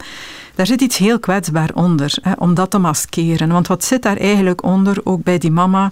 Daar 0.54 0.66
zit 0.66 0.80
iets 0.80 0.96
heel 0.96 1.18
kwetsbaar 1.18 1.70
onder, 1.74 2.18
hè, 2.22 2.32
om 2.38 2.54
dat 2.54 2.70
te 2.70 2.78
maskeren. 2.78 3.52
Want 3.52 3.66
wat 3.66 3.84
zit 3.84 4.02
daar 4.02 4.16
eigenlijk 4.16 4.62
onder, 4.62 5.00
ook 5.04 5.22
bij 5.22 5.38
die 5.38 5.50
mama? 5.50 5.90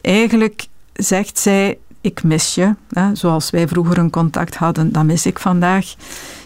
Eigenlijk 0.00 0.66
zegt 0.92 1.38
zij, 1.38 1.78
ik 2.00 2.22
mis 2.22 2.54
je. 2.54 2.74
Zoals 3.12 3.50
wij 3.50 3.68
vroeger 3.68 3.98
een 3.98 4.10
contact 4.10 4.56
hadden, 4.56 4.92
dat 4.92 5.04
mis 5.04 5.26
ik 5.26 5.38
vandaag. 5.38 5.94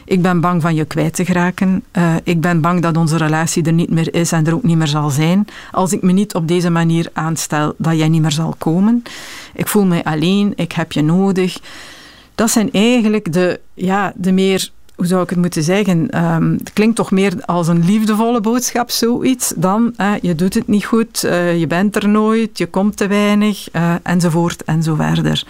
Ik 0.04 0.22
ben 0.22 0.40
bang 0.40 0.62
van 0.62 0.74
je 0.74 0.84
kwijt 0.84 1.14
te 1.14 1.24
geraken. 1.24 1.84
Uh, 1.92 2.14
ik 2.22 2.40
ben 2.40 2.60
bang 2.60 2.82
dat 2.82 2.96
onze 2.96 3.16
relatie 3.16 3.64
er 3.64 3.72
niet 3.72 3.90
meer 3.90 4.14
is 4.14 4.32
en 4.32 4.46
er 4.46 4.54
ook 4.54 4.62
niet 4.62 4.76
meer 4.76 4.86
zal 4.86 5.10
zijn. 5.10 5.46
Als 5.70 5.92
ik 5.92 6.02
me 6.02 6.12
niet 6.12 6.34
op 6.34 6.48
deze 6.48 6.70
manier 6.70 7.10
aanstel, 7.12 7.74
dat 7.78 7.96
jij 7.96 8.08
niet 8.08 8.22
meer 8.22 8.32
zal 8.32 8.54
komen. 8.58 9.02
Ik 9.54 9.68
voel 9.68 9.84
mij 9.84 10.04
alleen, 10.04 10.52
ik 10.56 10.72
heb 10.72 10.92
je 10.92 11.02
nodig. 11.02 11.58
Dat 12.34 12.50
zijn 12.50 12.72
eigenlijk 12.72 13.32
de, 13.32 13.60
ja, 13.74 14.12
de 14.16 14.32
meer 14.32 14.70
hoe 14.94 15.06
zou 15.06 15.22
ik 15.22 15.30
het 15.30 15.38
moeten 15.38 15.62
zeggen? 15.62 16.24
Um, 16.24 16.52
het 16.58 16.72
klinkt 16.72 16.96
toch 16.96 17.10
meer 17.10 17.32
als 17.44 17.68
een 17.68 17.84
liefdevolle 17.84 18.40
boodschap, 18.40 18.90
zoiets, 18.90 19.52
dan 19.56 19.94
je 20.20 20.34
doet 20.34 20.54
het 20.54 20.68
niet 20.68 20.84
goed, 20.84 21.24
uh, 21.24 21.58
je 21.58 21.66
bent 21.66 21.96
er 21.96 22.08
nooit, 22.08 22.58
je 22.58 22.66
komt 22.66 22.96
te 22.96 23.06
weinig, 23.06 23.68
uh, 23.72 23.94
enzovoort 24.02 24.64
en 24.64 24.82
zo 24.82 24.94
verder 24.94 25.44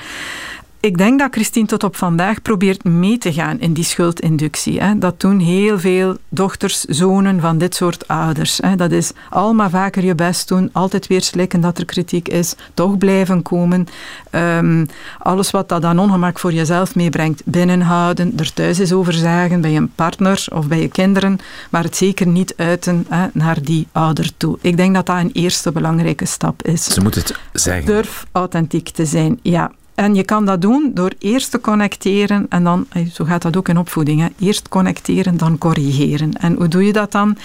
ik 0.85 0.99
denk 0.99 1.18
dat 1.18 1.33
Christine 1.33 1.66
tot 1.66 1.85
op 1.85 1.97
vandaag 1.97 2.42
probeert 2.42 2.85
mee 2.85 3.18
te 3.18 3.33
gaan 3.33 3.61
in 3.61 3.73
die 3.73 3.85
schuldinductie. 3.85 4.81
Hè. 4.81 4.99
Dat 4.99 5.20
doen 5.20 5.38
heel 5.38 5.79
veel 5.79 6.16
dochters, 6.29 6.81
zonen 6.81 7.40
van 7.40 7.59
dit 7.59 7.75
soort 7.75 8.09
ouders. 8.09 8.59
Hè. 8.62 8.77
Dat 8.77 8.90
is 8.90 9.12
allemaal 9.31 9.70
vaker 9.70 10.05
je 10.05 10.14
best 10.14 10.49
doen, 10.49 10.70
altijd 10.73 11.07
weer 11.07 11.23
slikken 11.23 11.61
dat 11.61 11.79
er 11.79 11.85
kritiek 11.85 12.29
is, 12.29 12.55
toch 12.75 12.99
blijven 12.99 13.42
komen. 13.42 13.87
Um, 14.31 14.87
alles 15.18 15.51
wat 15.51 15.68
dat 15.68 15.85
aan 15.85 15.99
ongemak 15.99 16.38
voor 16.38 16.53
jezelf 16.53 16.94
meebrengt, 16.94 17.42
binnenhouden, 17.44 18.33
er 18.37 18.53
thuis 18.53 18.81
is 18.81 18.92
over 18.92 19.12
zagen 19.12 19.61
bij 19.61 19.77
een 19.77 19.92
partner 19.94 20.47
of 20.53 20.68
bij 20.68 20.81
je 20.81 20.88
kinderen, 20.88 21.38
maar 21.70 21.83
het 21.83 21.97
zeker 21.97 22.27
niet 22.27 22.55
uiten 22.57 23.07
hè, 23.09 23.27
naar 23.33 23.62
die 23.62 23.87
ouder 23.92 24.31
toe. 24.37 24.59
Ik 24.61 24.77
denk 24.77 24.94
dat 24.94 25.07
dat 25.07 25.16
een 25.16 25.33
eerste 25.33 25.73
belangrijke 25.73 26.27
stap 26.27 26.62
is. 26.62 26.85
Ze 26.85 27.01
moet 27.01 27.14
het 27.14 27.38
zeggen. 27.53 27.87
Durf 27.87 28.27
authentiek 28.33 28.88
te 28.88 29.07
zijn, 29.07 29.38
ja. 29.42 29.70
En 29.94 30.14
je 30.14 30.24
kan 30.24 30.44
dat 30.44 30.61
doen 30.61 30.90
door 30.94 31.12
eerst 31.18 31.50
te 31.50 31.61
connecteren 31.61 32.46
en 32.48 32.64
dan, 32.64 32.87
eh, 32.92 33.07
zo 33.07 33.24
gaat 33.24 33.42
dat 33.42 33.57
ook 33.57 33.68
in 33.68 33.78
opvoeding, 33.78 34.20
hè, 34.20 34.28
eerst 34.38 34.68
connecteren, 34.68 35.37
dan 35.37 35.59
corrigeren. 35.59 36.33
En 36.33 36.54
hoe 36.54 36.68
doe 36.68 36.87
je 36.87 36.92
dat 36.92 37.12
dan? 37.12 37.37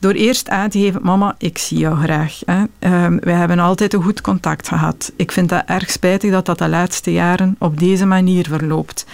Door 0.00 0.12
eerst 0.12 0.48
aan 0.48 0.70
te 0.70 0.78
geven, 0.78 1.00
mama, 1.02 1.34
ik 1.38 1.58
zie 1.58 1.78
jou 1.78 1.96
graag. 1.96 2.38
Hè. 2.44 2.62
Um, 3.04 3.20
wij 3.20 3.34
hebben 3.34 3.58
altijd 3.58 3.94
een 3.94 4.02
goed 4.02 4.20
contact 4.20 4.68
gehad. 4.68 5.12
Ik 5.16 5.32
vind 5.32 5.48
dat 5.48 5.62
erg 5.66 5.90
spijtig 5.90 6.30
dat 6.30 6.46
dat 6.46 6.58
de 6.58 6.68
laatste 6.68 7.12
jaren 7.12 7.56
op 7.58 7.78
deze 7.78 8.06
manier 8.06 8.46
verloopt. 8.46 9.06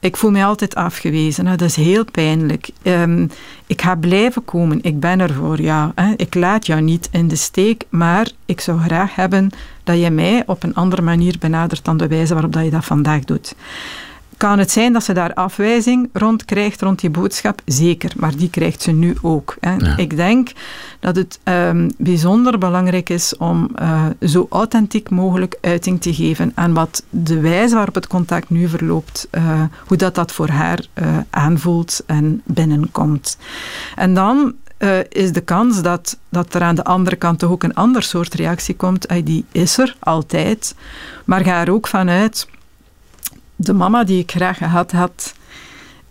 Ik 0.00 0.16
voel 0.16 0.30
mij 0.30 0.44
altijd 0.44 0.74
afgewezen. 0.74 1.44
Dat 1.44 1.60
is 1.60 1.76
heel 1.76 2.04
pijnlijk. 2.04 2.68
Um, 2.82 3.30
ik 3.66 3.82
ga 3.82 3.94
blijven 3.94 4.44
komen. 4.44 4.78
Ik 4.82 5.00
ben 5.00 5.20
er 5.20 5.34
voor 5.34 5.60
jou. 5.60 5.92
Hè. 5.94 6.12
Ik 6.16 6.34
laat 6.34 6.66
jou 6.66 6.80
niet 6.80 7.08
in 7.12 7.28
de 7.28 7.36
steek, 7.36 7.84
maar 7.88 8.30
ik 8.46 8.60
zou 8.60 8.80
graag 8.80 9.14
hebben 9.14 9.50
dat 9.86 10.00
je 10.00 10.10
mij 10.10 10.42
op 10.46 10.62
een 10.62 10.74
andere 10.74 11.02
manier 11.02 11.36
benadert 11.38 11.84
dan 11.84 11.96
de 11.96 12.06
wijze 12.06 12.32
waarop 12.32 12.52
dat 12.52 12.64
je 12.64 12.70
dat 12.70 12.84
vandaag 12.84 13.24
doet. 13.24 13.54
Kan 14.36 14.58
het 14.58 14.70
zijn 14.70 14.92
dat 14.92 15.04
ze 15.04 15.12
daar 15.12 15.34
afwijzing 15.34 16.08
rond 16.12 16.44
krijgt, 16.44 16.82
rond 16.82 17.00
die 17.00 17.10
boodschap? 17.10 17.60
Zeker, 17.64 18.12
maar 18.16 18.36
die 18.36 18.50
krijgt 18.50 18.82
ze 18.82 18.92
nu 18.92 19.16
ook. 19.22 19.56
Hè. 19.60 19.96
Ik 19.96 20.16
denk 20.16 20.50
dat 21.00 21.16
het 21.16 21.38
um, 21.44 21.90
bijzonder 21.98 22.58
belangrijk 22.58 23.08
is 23.08 23.36
om 23.36 23.70
uh, 23.80 24.04
zo 24.20 24.46
authentiek 24.50 25.10
mogelijk 25.10 25.58
uiting 25.60 26.00
te 26.00 26.14
geven 26.14 26.52
aan 26.54 26.74
wat 26.74 27.04
de 27.10 27.40
wijze 27.40 27.74
waarop 27.74 27.94
het 27.94 28.06
contact 28.06 28.50
nu 28.50 28.68
verloopt, 28.68 29.28
uh, 29.30 29.62
hoe 29.86 29.96
dat 29.96 30.14
dat 30.14 30.32
voor 30.32 30.48
haar 30.48 30.86
uh, 30.94 31.18
aanvoelt 31.30 32.02
en 32.06 32.42
binnenkomt. 32.44 33.38
En 33.94 34.14
dan 34.14 34.54
uh, 34.78 34.98
is 35.08 35.32
de 35.32 35.40
kans 35.40 35.82
dat, 35.82 36.18
dat 36.28 36.54
er 36.54 36.62
aan 36.62 36.74
de 36.74 36.84
andere 36.84 37.16
kant 37.16 37.38
toch 37.38 37.50
ook 37.50 37.62
een 37.62 37.74
ander 37.74 38.02
soort 38.02 38.34
reactie 38.34 38.76
komt. 38.76 39.12
Uh, 39.12 39.24
die 39.24 39.44
is 39.52 39.78
er 39.78 39.96
altijd. 39.98 40.74
Maar 41.24 41.44
ga 41.44 41.60
er 41.60 41.72
ook 41.72 41.86
vanuit, 41.86 42.48
de 43.56 43.72
mama 43.72 44.04
die 44.04 44.18
ik 44.18 44.30
graag 44.30 44.58
gehad 44.58 44.92
had, 44.92 45.34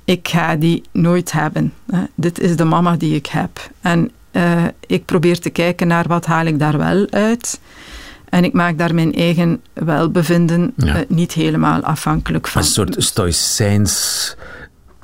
ik 0.06 0.28
ga 0.28 0.56
die 0.56 0.84
nooit 0.92 1.32
hebben. 1.32 1.74
Uh, 1.88 2.00
dit 2.16 2.40
is 2.40 2.56
de 2.56 2.66
mama 2.66 2.96
die 2.96 3.16
ik 3.16 3.26
heb. 3.26 3.70
En 3.82 4.12
ik 4.88 5.06
probeer 5.06 5.40
te 5.40 5.50
kijken 5.50 5.88
naar 5.88 6.08
wat 6.08 6.26
haal 6.26 6.46
ik 6.46 6.60
daar 6.60 6.78
wel 6.78 7.08
uit. 7.10 7.60
En 8.30 8.44
ik 8.44 8.54
maak 8.54 8.78
daar 8.78 8.96
mijn 8.96 9.14
eigen 9.14 9.62
welbevinden 9.74 10.74
ja. 10.76 11.04
niet 11.08 11.34
helemaal 11.34 11.82
afhankelijk 11.82 12.48
van. 12.48 12.62
Een 12.62 12.68
soort 12.68 12.96
stoïcijns 12.98 14.36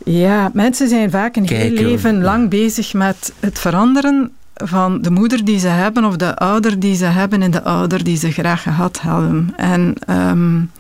ja, 0.06 0.52
mensen 0.54 0.88
zijn 0.88 1.12
vaak 1.12 1.36
een 1.36 1.48
heel 1.48 1.70
leven 1.70 2.22
lang 2.22 2.50
bezig 2.50 2.94
met 2.94 3.34
het 3.40 3.60
veranderen 3.60 4.32
van 4.54 5.02
de 5.02 5.12
moeder 5.12 5.46
die 5.46 5.60
ze 5.60 5.68
hebben 5.68 6.06
of 6.06 6.16
de 6.16 6.36
ouder 6.36 6.80
die 6.80 6.96
ze 6.96 7.06
hebben 7.06 7.42
en 7.42 7.52
de 7.52 7.64
ouder 7.64 8.04
die 8.04 8.18
ze 8.18 8.32
graag 8.32 8.62
gehad 8.62 8.98
hadden. 8.98 9.54
En 9.56 9.96
um, 10.10 10.72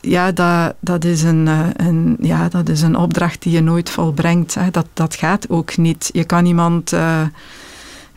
ja, 0.00 0.32
dat, 0.32 0.74
dat, 0.80 1.04
is 1.04 1.22
een, 1.22 1.48
eh, 1.48 1.86
een, 1.86 2.16
ja, 2.20 2.48
dat 2.48 2.68
is 2.68 2.82
een 2.82 2.96
opdracht 2.96 3.42
die 3.42 3.52
je 3.52 3.60
nooit 3.60 3.90
volbrengt. 3.90 4.54
Hè. 4.54 4.70
Dat, 4.70 4.86
dat 4.92 5.14
gaat 5.14 5.48
ook 5.48 5.76
niet. 5.76 6.08
Je 6.12 6.24
kan 6.24 6.46
iemand... 6.46 6.92
Uh, 6.92 7.20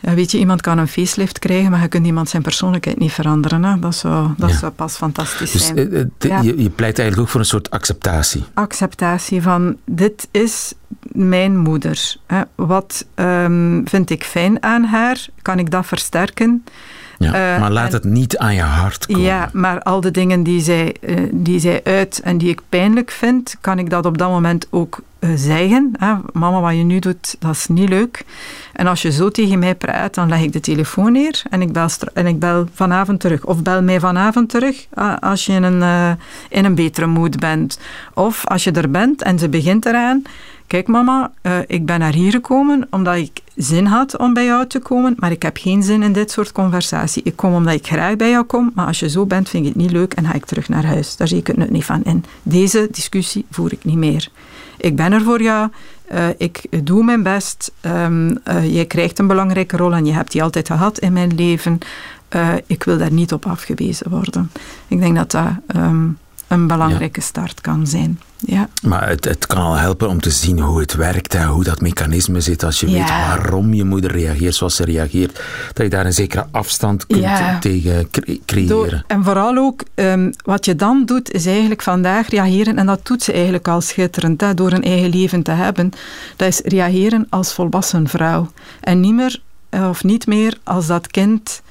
ja, 0.00 0.14
weet 0.14 0.30
je, 0.30 0.38
iemand 0.38 0.60
kan 0.60 0.78
een 0.78 0.88
facelift 0.88 1.38
krijgen, 1.38 1.70
maar 1.70 1.80
je 1.80 1.88
kunt 1.88 2.06
iemand 2.06 2.28
zijn 2.28 2.42
persoonlijkheid 2.42 2.98
niet 2.98 3.12
veranderen. 3.12 3.64
Hè? 3.64 3.78
Dat, 3.78 3.94
zou, 3.94 4.28
dat 4.36 4.50
ja. 4.50 4.56
zou 4.56 4.72
pas 4.72 4.96
fantastisch 4.96 5.52
dus, 5.52 5.66
zijn. 5.66 5.94
Uh, 5.94 6.04
ja. 6.18 6.40
je, 6.40 6.62
je, 6.62 6.70
pleit 6.70 6.98
eigenlijk 6.98 7.20
ook 7.20 7.32
voor 7.32 7.40
een 7.40 7.46
soort 7.46 7.70
acceptatie. 7.70 8.44
Acceptatie 8.54 9.42
van, 9.42 9.76
dit 9.84 10.28
is 10.30 10.72
mijn 11.02 11.56
moeder. 11.56 12.16
Hè? 12.26 12.40
Wat 12.54 13.06
um, 13.14 13.82
vind 13.84 14.10
ik 14.10 14.24
fijn 14.24 14.62
aan 14.62 14.84
haar? 14.84 15.26
Kan 15.42 15.58
ik 15.58 15.70
dat 15.70 15.86
versterken? 15.86 16.64
Ja, 17.18 17.58
maar 17.58 17.70
laat 17.70 17.92
het 17.92 18.04
niet 18.04 18.38
aan 18.38 18.54
je 18.54 18.62
hart 18.62 19.06
komen. 19.06 19.22
Ja, 19.22 19.50
maar 19.52 19.82
al 19.82 20.00
de 20.00 20.10
dingen 20.10 20.42
die 20.42 20.60
zij, 20.60 20.96
die 21.32 21.60
zij 21.60 21.80
uit 21.84 22.20
en 22.24 22.38
die 22.38 22.48
ik 22.48 22.60
pijnlijk 22.68 23.10
vind, 23.10 23.56
kan 23.60 23.78
ik 23.78 23.90
dat 23.90 24.06
op 24.06 24.18
dat 24.18 24.28
moment 24.28 24.66
ook 24.70 25.02
zeggen. 25.34 25.92
Hè? 25.98 26.14
Mama, 26.32 26.60
wat 26.60 26.76
je 26.76 26.82
nu 26.82 26.98
doet, 26.98 27.36
dat 27.38 27.50
is 27.50 27.66
niet 27.66 27.88
leuk. 27.88 28.24
En 28.72 28.86
als 28.86 29.02
je 29.02 29.12
zo 29.12 29.28
tegen 29.28 29.58
mij 29.58 29.74
praat, 29.74 30.14
dan 30.14 30.28
leg 30.28 30.42
ik 30.42 30.52
de 30.52 30.60
telefoon 30.60 31.12
neer 31.12 31.42
en 31.50 31.62
ik 31.62 31.72
bel, 31.72 31.88
en 32.14 32.26
ik 32.26 32.38
bel 32.38 32.66
vanavond 32.74 33.20
terug. 33.20 33.44
Of 33.44 33.62
bel 33.62 33.82
mij 33.82 34.00
vanavond 34.00 34.48
terug 34.48 34.86
als 35.20 35.46
je 35.46 35.52
in 35.52 35.62
een, 35.62 36.16
in 36.48 36.64
een 36.64 36.74
betere 36.74 37.06
mood 37.06 37.38
bent. 37.38 37.78
Of 38.14 38.46
als 38.46 38.64
je 38.64 38.72
er 38.72 38.90
bent 38.90 39.22
en 39.22 39.38
ze 39.38 39.48
begint 39.48 39.86
eraan, 39.86 40.22
kijk 40.70 40.86
mama, 40.86 41.32
uh, 41.42 41.58
ik 41.66 41.86
ben 41.86 41.98
naar 41.98 42.12
hier 42.12 42.30
gekomen 42.30 42.86
omdat 42.90 43.16
ik 43.16 43.40
zin 43.56 43.86
had 43.86 44.16
om 44.16 44.34
bij 44.34 44.44
jou 44.44 44.66
te 44.66 44.78
komen, 44.78 45.14
maar 45.18 45.30
ik 45.30 45.42
heb 45.42 45.56
geen 45.56 45.82
zin 45.82 46.02
in 46.02 46.12
dit 46.12 46.30
soort 46.30 46.52
conversatie. 46.52 47.22
Ik 47.22 47.36
kom 47.36 47.54
omdat 47.54 47.74
ik 47.74 47.86
graag 47.86 48.16
bij 48.16 48.30
jou 48.30 48.44
kom, 48.44 48.70
maar 48.74 48.86
als 48.86 49.00
je 49.00 49.08
zo 49.08 49.26
bent, 49.26 49.48
vind 49.48 49.66
ik 49.66 49.72
het 49.72 49.82
niet 49.82 49.92
leuk 49.92 50.14
en 50.14 50.24
ga 50.24 50.32
ik 50.32 50.44
terug 50.44 50.68
naar 50.68 50.84
huis. 50.84 51.16
Daar 51.16 51.28
zie 51.28 51.38
ik 51.38 51.46
het 51.46 51.56
nut 51.56 51.70
niet 51.70 51.84
van 51.84 52.02
in. 52.04 52.24
Deze 52.42 52.88
discussie 52.90 53.44
voer 53.50 53.72
ik 53.72 53.84
niet 53.84 53.96
meer. 53.96 54.28
Ik 54.80 54.96
ben 54.96 55.12
er 55.12 55.22
voor 55.22 55.42
jou, 55.42 55.68
uh, 56.12 56.28
ik 56.36 56.86
doe 56.86 57.04
mijn 57.04 57.22
best, 57.22 57.72
um, 57.82 58.38
jij 58.62 58.86
krijgt 58.86 59.18
een 59.18 59.26
belangrijke 59.26 59.76
rol 59.76 59.92
en 59.92 60.04
je 60.04 60.12
hebt 60.12 60.32
die 60.32 60.42
altijd 60.42 60.66
gehad 60.66 60.98
in 60.98 61.12
mijn 61.12 61.34
leven. 61.34 61.78
Uh, 62.34 62.48
ik 62.66 62.84
wil 62.84 62.98
daar 62.98 63.12
niet 63.12 63.32
op 63.32 63.46
afgewezen 63.46 64.10
worden. 64.10 64.50
Ik 64.88 65.00
denk 65.00 65.16
dat 65.16 65.30
dat 65.30 65.48
um, 65.76 66.18
een 66.50 66.66
belangrijke 66.66 67.20
ja. 67.20 67.26
start 67.26 67.60
kan 67.60 67.86
zijn. 67.86 68.20
Ja. 68.36 68.68
Maar 68.82 69.08
het, 69.08 69.24
het 69.24 69.46
kan 69.46 69.58
al 69.58 69.74
helpen 69.74 70.08
om 70.08 70.20
te 70.20 70.30
zien 70.30 70.60
hoe 70.60 70.80
het 70.80 70.94
werkt 70.94 71.34
en 71.34 71.46
hoe 71.46 71.64
dat 71.64 71.80
mechanisme 71.80 72.40
zit. 72.40 72.64
Als 72.64 72.80
je 72.80 72.90
ja. 72.90 72.92
weet 72.92 73.08
waarom 73.08 73.74
je 73.74 73.84
moeder 73.84 74.12
reageert 74.12 74.54
zoals 74.54 74.76
ze 74.76 74.84
reageert, 74.84 75.40
dat 75.72 75.84
je 75.84 75.88
daar 75.90 76.06
een 76.06 76.12
zekere 76.12 76.46
afstand 76.50 77.06
kunt 77.06 77.20
ja. 77.20 77.58
tegen 77.58 78.10
creëren. 78.44 78.68
Door, 78.68 79.02
en 79.06 79.24
vooral 79.24 79.56
ook, 79.56 79.82
um, 79.94 80.32
wat 80.44 80.64
je 80.64 80.76
dan 80.76 81.04
doet, 81.04 81.32
is 81.32 81.46
eigenlijk 81.46 81.82
vandaag 81.82 82.28
reageren, 82.28 82.78
en 82.78 82.86
dat 82.86 83.06
doet 83.06 83.22
ze 83.22 83.32
eigenlijk 83.32 83.68
al 83.68 83.80
schitterend, 83.80 84.40
hè, 84.40 84.54
door 84.54 84.72
een 84.72 84.84
eigen 84.84 85.08
leven 85.08 85.42
te 85.42 85.50
hebben. 85.50 85.90
Dat 86.36 86.48
is 86.48 86.60
reageren 86.64 87.26
als 87.28 87.52
volwassen 87.52 88.08
vrouw. 88.08 88.50
En 88.80 89.00
niet 89.00 89.14
meer, 89.14 89.40
of 89.70 90.04
niet 90.04 90.26
meer 90.26 90.58
als 90.62 90.86
dat 90.86 91.06
kind 91.06 91.62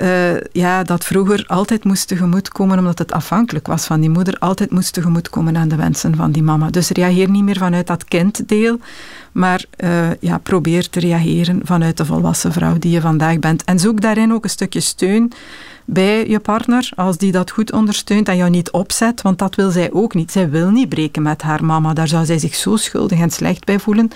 uh, 0.00 0.40
ja, 0.52 0.82
dat 0.82 1.04
vroeger 1.04 1.44
altijd 1.46 1.84
moest 1.84 2.08
tegemoetkomen, 2.08 2.78
omdat 2.78 2.98
het 2.98 3.12
afhankelijk 3.12 3.66
was 3.66 3.86
van 3.86 4.00
die 4.00 4.10
moeder, 4.10 4.38
altijd 4.38 4.70
moest 4.70 4.92
tegemoetkomen 4.92 5.56
aan 5.56 5.68
de 5.68 5.76
wensen 5.76 6.16
van 6.16 6.32
die 6.32 6.42
mama. 6.42 6.70
Dus 6.70 6.88
reageer 6.90 7.30
niet 7.30 7.42
meer 7.44 7.56
vanuit 7.56 7.86
dat 7.86 8.04
kinddeel, 8.04 8.78
maar 9.32 9.64
uh, 9.78 10.08
ja, 10.20 10.38
probeer 10.38 10.88
te 10.88 11.00
reageren 11.00 11.60
vanuit 11.64 11.96
de 11.96 12.04
volwassen 12.04 12.52
vrouw 12.52 12.78
die 12.78 12.90
je 12.90 13.00
vandaag 13.00 13.38
bent. 13.38 13.64
En 13.64 13.78
zoek 13.78 14.00
daarin 14.00 14.32
ook 14.32 14.44
een 14.44 14.50
stukje 14.50 14.80
steun 14.80 15.32
bij 15.88 16.28
je 16.28 16.40
partner, 16.40 16.90
als 16.94 17.16
die 17.16 17.32
dat 17.32 17.50
goed 17.50 17.72
ondersteunt 17.72 18.28
en 18.28 18.36
jou 18.36 18.50
niet 18.50 18.70
opzet, 18.70 19.22
want 19.22 19.38
dat 19.38 19.54
wil 19.54 19.70
zij 19.70 19.92
ook 19.92 20.14
niet. 20.14 20.32
Zij 20.32 20.50
wil 20.50 20.70
niet 20.70 20.88
breken 20.88 21.22
met 21.22 21.42
haar 21.42 21.64
mama, 21.64 21.92
daar 21.92 22.08
zou 22.08 22.24
zij 22.24 22.38
zich 22.38 22.54
zo 22.54 22.76
schuldig 22.76 23.20
en 23.20 23.30
slecht 23.30 23.64
bij 23.64 23.78
voelen 23.78 24.10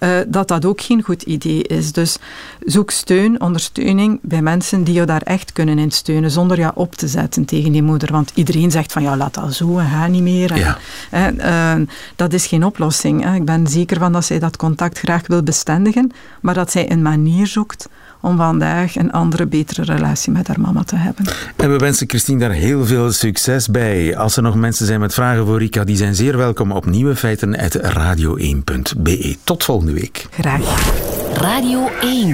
uh, 0.00 0.18
dat 0.28 0.48
dat 0.48 0.64
ook 0.64 0.80
geen 0.80 1.02
goed 1.02 1.22
idee 1.22 1.62
is. 1.62 1.92
Dus 1.92 2.18
zoek 2.64 2.90
steun, 2.90 3.40
ondersteuning 3.40 4.18
bij 4.22 4.42
mensen 4.42 4.84
die 4.84 4.94
je 4.94 5.04
daar 5.04 5.22
echt 5.22 5.52
kunnen 5.52 5.78
in 5.78 5.90
steunen, 5.90 6.30
zonder 6.30 6.58
jou 6.58 6.72
op 6.74 6.94
te 6.94 7.08
zetten 7.08 7.44
tegen 7.44 7.72
die 7.72 7.82
moeder. 7.82 8.12
Want 8.12 8.30
iedereen 8.34 8.70
zegt 8.70 8.92
van 8.92 9.02
ja, 9.02 9.16
laat 9.16 9.34
dat 9.34 9.54
zo 9.54 9.78
en 9.78 9.88
ga 9.88 10.06
niet 10.06 10.22
meer. 10.22 10.56
Ja. 10.56 10.78
En, 11.10 11.34
uh, 11.36 11.88
dat 12.16 12.32
is 12.32 12.46
geen 12.46 12.64
oplossing. 12.64 13.24
Hè. 13.24 13.34
Ik 13.34 13.44
ben 13.44 13.66
zeker 13.66 13.98
van 13.98 14.12
dat 14.12 14.24
zij 14.24 14.38
dat 14.38 14.56
contact 14.56 14.98
graag 14.98 15.26
wil 15.26 15.42
bestendigen, 15.42 16.12
maar 16.40 16.54
dat 16.54 16.70
zij 16.70 16.90
een 16.90 17.02
manier 17.02 17.46
zoekt 17.46 17.88
om 18.20 18.36
vandaag 18.36 18.96
een 18.96 19.12
andere, 19.12 19.46
betere 19.46 19.82
relatie 19.82 20.32
met 20.32 20.46
haar 20.46 20.60
mama 20.60 20.84
te 20.84 20.96
hebben. 20.96 21.24
En 21.56 21.72
we 21.72 21.76
wensen 21.76 22.08
Christine 22.08 22.38
daar 22.38 22.50
heel 22.50 22.86
veel 22.86 23.12
succes 23.12 23.68
bij. 23.68 24.16
Als 24.16 24.36
er 24.36 24.42
nog 24.42 24.54
mensen 24.54 24.86
zijn 24.86 25.00
met 25.00 25.14
vragen 25.14 25.46
voor 25.46 25.58
Rika, 25.58 25.84
die 25.84 25.96
zijn 25.96 26.14
zeer 26.14 26.36
welkom 26.36 26.72
op 26.72 26.86
nieuwefeiten.radio1.be. 26.86 29.36
Tot 29.44 29.64
volgende 29.64 29.92
week. 29.92 30.26
Graag. 30.30 30.60
Radio 31.34 31.88
1. 32.00 32.26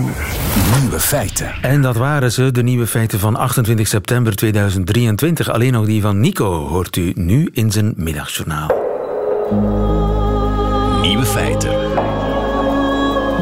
Nieuwe 0.81 1.01
feiten. 1.01 1.53
En 1.63 1.83
dat 1.83 1.97
waren 1.97 2.33
ze, 2.33 2.51
de 2.51 2.63
nieuwe 2.63 2.87
feiten 2.87 3.19
van 3.19 3.37
28 3.37 3.89
september 3.89 4.37
2023. 4.37 5.51
Alleen 5.51 5.73
nog 5.73 5.87
die 5.87 6.03
van 6.03 6.21
Nico 6.21 6.69
hoort 6.69 6.97
u 6.97 7.13
nu 7.15 7.49
in 7.53 7.73
zijn 7.73 7.93
middagjournaal. 7.97 8.71
Nieuwe 11.03 11.27
feiten. 11.27 11.71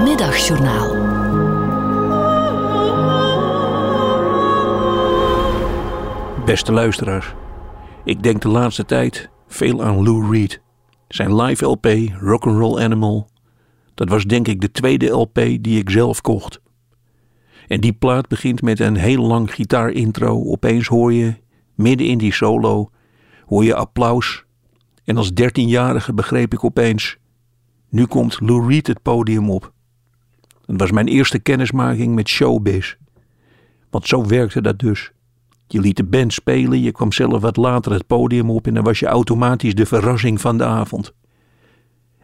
Middagjournaal. 0.05 1.12
Beste 6.45 6.73
luisteraars, 6.73 7.35
ik 8.05 8.23
denk 8.23 8.43
de 8.43 8.49
laatste 8.49 8.85
tijd 8.85 9.31
veel 9.47 9.83
aan 9.83 10.03
Lou 10.03 10.31
Reed. 10.33 10.61
Zijn 11.09 11.37
live 11.37 11.65
LP 11.65 11.87
Rock'n'Roll 12.21 12.83
Animal, 12.83 13.29
dat 13.95 14.09
was 14.09 14.25
denk 14.25 14.49
ik 14.49 14.61
de 14.61 14.71
tweede 14.71 15.09
LP 15.09 15.35
die 15.35 15.79
ik 15.79 15.91
zelf 15.91 16.21
kocht. 16.21 16.61
En 17.69 17.81
die 17.81 17.93
plaat 17.93 18.29
begint 18.29 18.63
met 18.63 18.81
een 18.81 18.97
heel 18.97 19.27
lang 19.27 19.55
gitaarintro. 19.55 20.45
Opeens 20.45 20.87
hoor 20.87 21.13
je, 21.13 21.35
midden 21.75 22.07
in 22.07 22.19
die 22.19 22.33
solo, 22.33 22.91
hoor 23.47 23.65
je 23.65 23.75
applaus. 23.75 24.45
En 25.05 25.17
als 25.17 25.35
dertienjarige 25.35 26.15
begreep 26.15 26.53
ik 26.53 26.65
opeens, 26.65 27.17
nu 27.89 28.07
komt 28.07 28.41
Lou 28.41 28.69
Reed 28.69 28.87
het 28.87 29.03
podium 29.03 29.51
op. 29.51 29.73
Dat 30.67 30.81
was 30.81 30.91
mijn 30.91 31.09
eerste 31.09 31.39
kennismaking 31.39 32.15
met 32.15 32.29
showbiz. 32.29 32.95
Want 33.91 34.07
zo 34.07 34.27
werkte 34.27 34.61
dat 34.61 34.79
dus. 34.79 35.13
Je 35.73 35.81
liet 35.81 35.97
de 35.97 36.05
band 36.05 36.33
spelen, 36.33 36.81
je 36.81 36.93
kwam 36.93 37.13
zelf 37.13 37.41
wat 37.41 37.57
later 37.57 37.93
het 37.93 38.07
podium 38.07 38.51
op 38.51 38.67
en 38.67 38.75
dan 38.75 38.85
was 38.85 38.99
je 38.99 39.07
automatisch 39.07 39.75
de 39.75 39.87
verrassing 39.87 40.41
van 40.41 40.59
de 40.59 40.65
avond. 40.65 41.15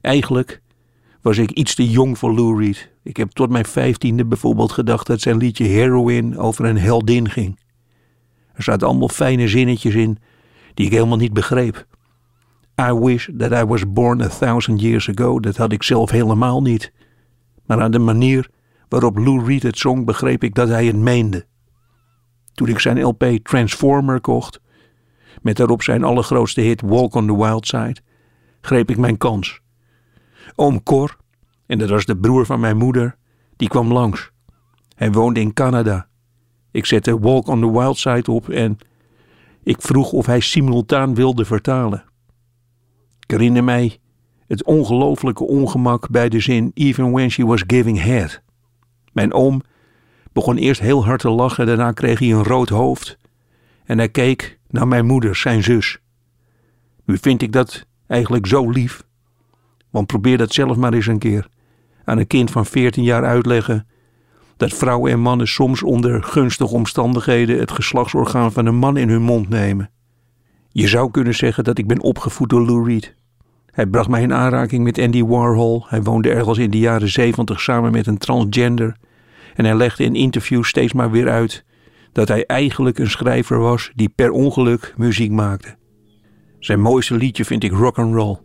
Eigenlijk 0.01 0.63
was 1.23 1.39
ik 1.39 1.51
iets 1.51 1.75
te 1.75 1.91
jong 1.91 2.19
voor 2.19 2.35
Lou 2.35 2.65
Reed. 2.65 2.91
Ik 3.03 3.17
heb 3.17 3.31
tot 3.31 3.51
mijn 3.51 3.65
vijftiende 3.65 4.25
bijvoorbeeld 4.25 4.73
gedacht 4.73 5.07
dat 5.07 5.21
zijn 5.21 5.37
liedje 5.37 5.65
Heroin 5.65 6.39
over 6.39 6.65
een 6.65 6.79
heldin 6.79 7.31
ging. 7.31 7.59
Er 8.53 8.63
zaten 8.63 8.87
allemaal 8.87 9.09
fijne 9.09 9.49
zinnetjes 9.49 9.95
in 9.95 10.19
die 10.75 10.87
ik 10.87 10.93
helemaal 10.93 11.19
niet 11.19 11.33
begreep. 11.33 11.87
I 12.81 12.93
wish 12.93 13.29
that 13.39 13.53
I 13.53 13.65
was 13.65 13.93
born 13.93 14.23
a 14.23 14.29
thousand 14.29 14.81
years 14.81 15.09
ago, 15.09 15.41
dat 15.41 15.57
had 15.57 15.73
ik 15.73 15.83
zelf 15.83 16.11
helemaal 16.11 16.63
niet. 16.63 16.93
Maar 17.67 17.81
aan 17.81 17.91
de 17.91 17.99
manier 17.99 18.51
waarop 18.89 19.19
Lou 19.19 19.45
Reed 19.45 19.63
het 19.63 19.79
zong 19.79 20.05
begreep 20.05 20.45
ik 20.45 20.55
dat 20.55 20.69
hij 20.69 20.87
het 20.87 20.97
meende. 20.97 21.48
Toen 22.59 22.69
ik 22.69 22.79
zijn 22.79 23.03
LP 23.03 23.25
Transformer 23.43 24.21
kocht, 24.21 24.61
met 25.43 25.57
daarop 25.57 25.83
zijn 25.83 26.05
allergrootste 26.05 26.61
hit 26.61 26.81
Walk 26.81 27.15
on 27.15 27.27
the 27.27 27.37
Wild 27.37 27.67
Side, 27.67 27.97
greep 28.61 28.91
ik 28.91 28.97
mijn 28.97 29.17
kans. 29.17 29.61
Oom 30.55 30.83
Cor, 30.83 31.17
en 31.67 31.79
dat 31.79 31.89
was 31.89 32.05
de 32.05 32.17
broer 32.17 32.47
van 32.47 32.61
mijn 32.61 32.77
moeder, 32.77 33.17
die 33.57 33.69
kwam 33.69 33.93
langs. 33.93 34.31
Hij 34.95 35.13
woonde 35.13 35.41
in 35.41 35.53
Canada. 35.53 36.09
Ik 36.71 36.87
zette 36.87 37.19
Walk 37.19 37.47
on 37.47 37.61
the 37.61 37.71
Wild 37.71 37.99
Side 37.99 38.31
op 38.31 38.49
en 38.49 38.79
ik 39.63 39.83
vroeg 39.83 40.13
of 40.13 40.27
hij 40.27 40.41
simultaan 40.41 41.15
wilde 41.15 41.45
vertalen. 41.45 42.05
Ik 43.21 43.31
herinner 43.31 43.65
mij 43.65 43.99
het 44.47 44.65
ongelooflijke 44.65 45.45
ongemak 45.45 46.11
bij 46.11 46.29
de 46.29 46.41
zin 46.41 46.71
Even 46.75 47.11
when 47.11 47.31
she 47.31 47.47
was 47.47 47.65
giving 47.67 48.03
head. 48.03 48.43
Mijn 49.13 49.33
oom 49.33 49.63
begon 50.39 50.57
eerst 50.57 50.81
heel 50.81 51.05
hard 51.05 51.21
te 51.21 51.31
lachen, 51.31 51.67
daarna 51.67 51.93
kreeg 51.93 52.19
hij 52.19 52.33
een 52.33 52.45
rood 52.45 52.69
hoofd. 52.69 53.19
En 53.85 53.99
hij 53.99 54.09
keek 54.09 54.59
naar 54.71 54.89
mijn 54.89 55.07
moeder, 55.07 55.37
zijn 55.37 55.63
zus. 55.63 55.99
Nu 57.05 57.19
vind 57.21 57.43
ik 57.43 57.53
dat 57.53 57.87
eigenlijk 58.07 58.47
zo 58.47 58.71
lief. 58.71 59.05
Want 59.91 60.07
probeer 60.07 60.39
dat 60.39 60.53
zelf 60.53 60.77
maar 60.77 60.93
eens 60.93 61.07
een 61.07 61.19
keer 61.19 61.49
aan 62.05 62.19
een 62.19 62.27
kind 62.27 62.51
van 62.51 62.67
14 62.67 63.03
jaar 63.03 63.25
uitleggen 63.25 63.87
dat 64.57 64.73
vrouwen 64.73 65.13
en 65.13 65.21
mannen 65.21 65.49
soms 65.49 65.83
onder 65.83 66.23
gunstige 66.23 66.75
omstandigheden 66.75 67.59
het 67.59 67.71
geslachtsorgaan 67.71 68.53
van 68.53 68.67
een 68.67 68.77
man 68.77 68.97
in 68.97 69.09
hun 69.09 69.23
mond 69.23 69.49
nemen. 69.49 69.91
Je 70.71 70.89
zou 70.89 71.11
kunnen 71.11 71.35
zeggen 71.35 71.65
dat 71.65 71.79
ik 71.79 71.87
ben 71.87 72.01
opgevoed 72.01 72.49
door 72.49 72.67
Lou 72.67 72.89
Reed. 72.89 73.15
Hij 73.71 73.87
bracht 73.87 74.09
mij 74.09 74.23
in 74.23 74.33
aanraking 74.33 74.85
met 74.85 74.99
Andy 74.99 75.25
Warhol. 75.25 75.85
Hij 75.87 76.03
woonde 76.03 76.31
ergens 76.31 76.59
in 76.59 76.71
de 76.71 76.79
jaren 76.79 77.09
70 77.09 77.61
samen 77.61 77.93
met 77.93 78.07
een 78.07 78.19
transgender 78.19 78.97
en 79.59 79.65
hij 79.65 79.77
legde 79.77 80.05
in 80.05 80.15
interviews 80.15 80.69
steeds 80.69 80.93
maar 80.93 81.11
weer 81.11 81.29
uit 81.29 81.65
dat 82.13 82.29
hij 82.29 82.47
eigenlijk 82.47 82.99
een 82.99 83.11
schrijver 83.11 83.59
was 83.59 83.91
die 83.95 84.09
per 84.09 84.31
ongeluk 84.31 84.95
muziek 84.97 85.31
maakte. 85.31 85.77
Zijn 86.59 86.81
mooiste 86.81 87.15
liedje 87.15 87.45
vind 87.45 87.65
ik 87.65 87.73
Rock 87.73 87.99
and 87.99 88.15
Roll, 88.15 88.39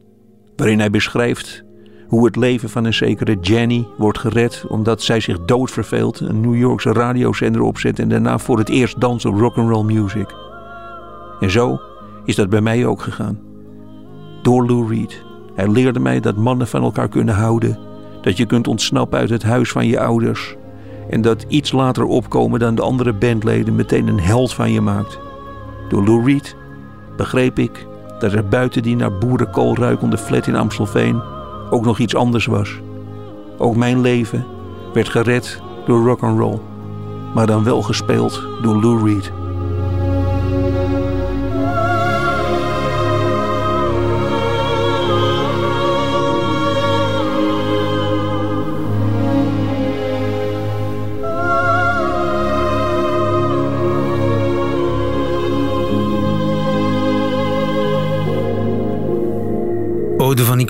waarin 0.56 0.80
hij 0.80 0.90
beschrijft 0.90 1.64
hoe 2.08 2.26
het 2.26 2.36
leven 2.36 2.70
van 2.70 2.86
een 2.86 2.94
zekere 2.94 3.38
Jenny 3.42 3.88
wordt 3.98 4.18
gered 4.18 4.66
omdat 4.68 5.02
zij 5.02 5.20
zich 5.20 5.46
doodverveelt, 5.46 6.20
een 6.20 6.42
New 6.42 6.56
Yorkse 6.56 6.94
radiozender 6.94 7.62
opzet 7.62 8.00
en 8.00 8.10
daarna 8.10 8.38
voor 8.38 8.58
het 8.58 8.70
eerst 8.70 9.02
danst 9.02 9.26
op 9.26 9.40
rock 9.40 9.58
and 9.58 9.70
roll 9.70 9.84
music. 9.84 10.36
En 11.40 11.52
zo 11.52 11.80
is 12.26 12.36
dat 12.36 12.50
bij 12.50 12.62
mij 12.62 12.86
ook 12.86 13.02
gegaan. 13.02 13.40
Door 14.42 14.66
Lou 14.66 14.88
Reed. 14.88 15.24
Hij 15.56 15.68
leerde 15.68 16.00
mij 16.00 16.20
dat 16.20 16.36
mannen 16.36 16.68
van 16.68 16.84
elkaar 16.84 17.10
kunnen 17.10 17.36
houden, 17.36 17.80
dat 18.22 18.38
je 18.38 18.46
kunt 18.46 18.68
ontsnappen 18.68 19.20
uit 19.20 19.30
het 19.30 19.44
huis 19.44 19.72
van 19.72 19.88
je 19.88 20.00
ouders 20.00 20.56
en 21.10 21.22
dat 21.22 21.46
iets 21.48 21.72
later 21.72 22.04
opkomen 22.04 22.60
dan 22.60 22.76
de 22.76 22.82
andere 22.82 23.14
bandleden 23.14 23.76
meteen 23.76 24.08
een 24.08 24.20
held 24.20 24.54
van 24.54 24.72
je 24.72 24.82
maakt. 24.82 25.20
Door 25.90 26.04
Lou 26.04 26.26
Reed 26.26 26.56
begreep 27.18 27.60
ik 27.60 27.88
dat 28.20 28.34
er 28.34 28.48
buiten 28.48 28.84
die 28.84 28.96
naar 28.96 29.18
boerenkool 29.18 29.76
ruikende 29.76 30.18
flat 30.18 30.48
in 30.48 30.56
Amstelveen 30.56 31.22
ook 31.70 31.86
nog 31.86 32.00
iets 32.00 32.16
anders 32.16 32.46
was. 32.46 32.80
Ook 33.58 33.76
mijn 33.76 34.02
leven 34.02 34.46
werd 34.94 35.10
gered 35.10 35.62
door 35.86 36.06
rock 36.06 36.24
and 36.24 36.40
roll, 36.40 36.60
maar 37.34 37.48
dan 37.48 37.64
wel 37.64 37.82
gespeeld 37.82 38.44
door 38.62 38.82
Lou 38.82 39.06
Reed. 39.06 39.32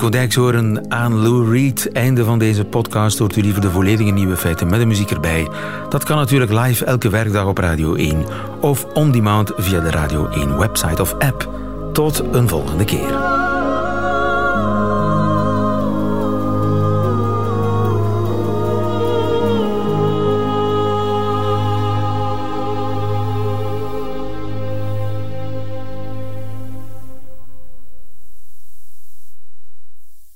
Nico 0.03 0.17
Dijkshoorn 0.17 0.91
aan 0.91 1.21
Lou 1.21 1.51
Reed. 1.51 1.91
Einde 1.91 2.23
van 2.23 2.39
deze 2.39 2.65
podcast. 2.65 3.19
Hoort 3.19 3.35
u 3.35 3.41
liever 3.41 3.61
de 3.61 3.69
volledige 3.69 4.11
nieuwe 4.11 4.37
feiten 4.37 4.69
met 4.69 4.79
de 4.79 4.85
muziek 4.85 5.11
erbij. 5.11 5.47
Dat 5.89 6.03
kan 6.03 6.17
natuurlijk 6.17 6.51
live 6.51 6.85
elke 6.85 7.09
werkdag 7.09 7.45
op 7.45 7.57
Radio 7.57 7.95
1 7.95 8.25
of 8.61 8.85
on 8.93 9.11
demand 9.11 9.51
via 9.55 9.79
de 9.79 9.91
Radio 9.91 10.27
1 10.27 10.57
website 10.57 11.01
of 11.01 11.13
app. 11.13 11.49
Tot 11.93 12.23
een 12.31 12.47
volgende 12.47 12.85
keer. 12.85 13.32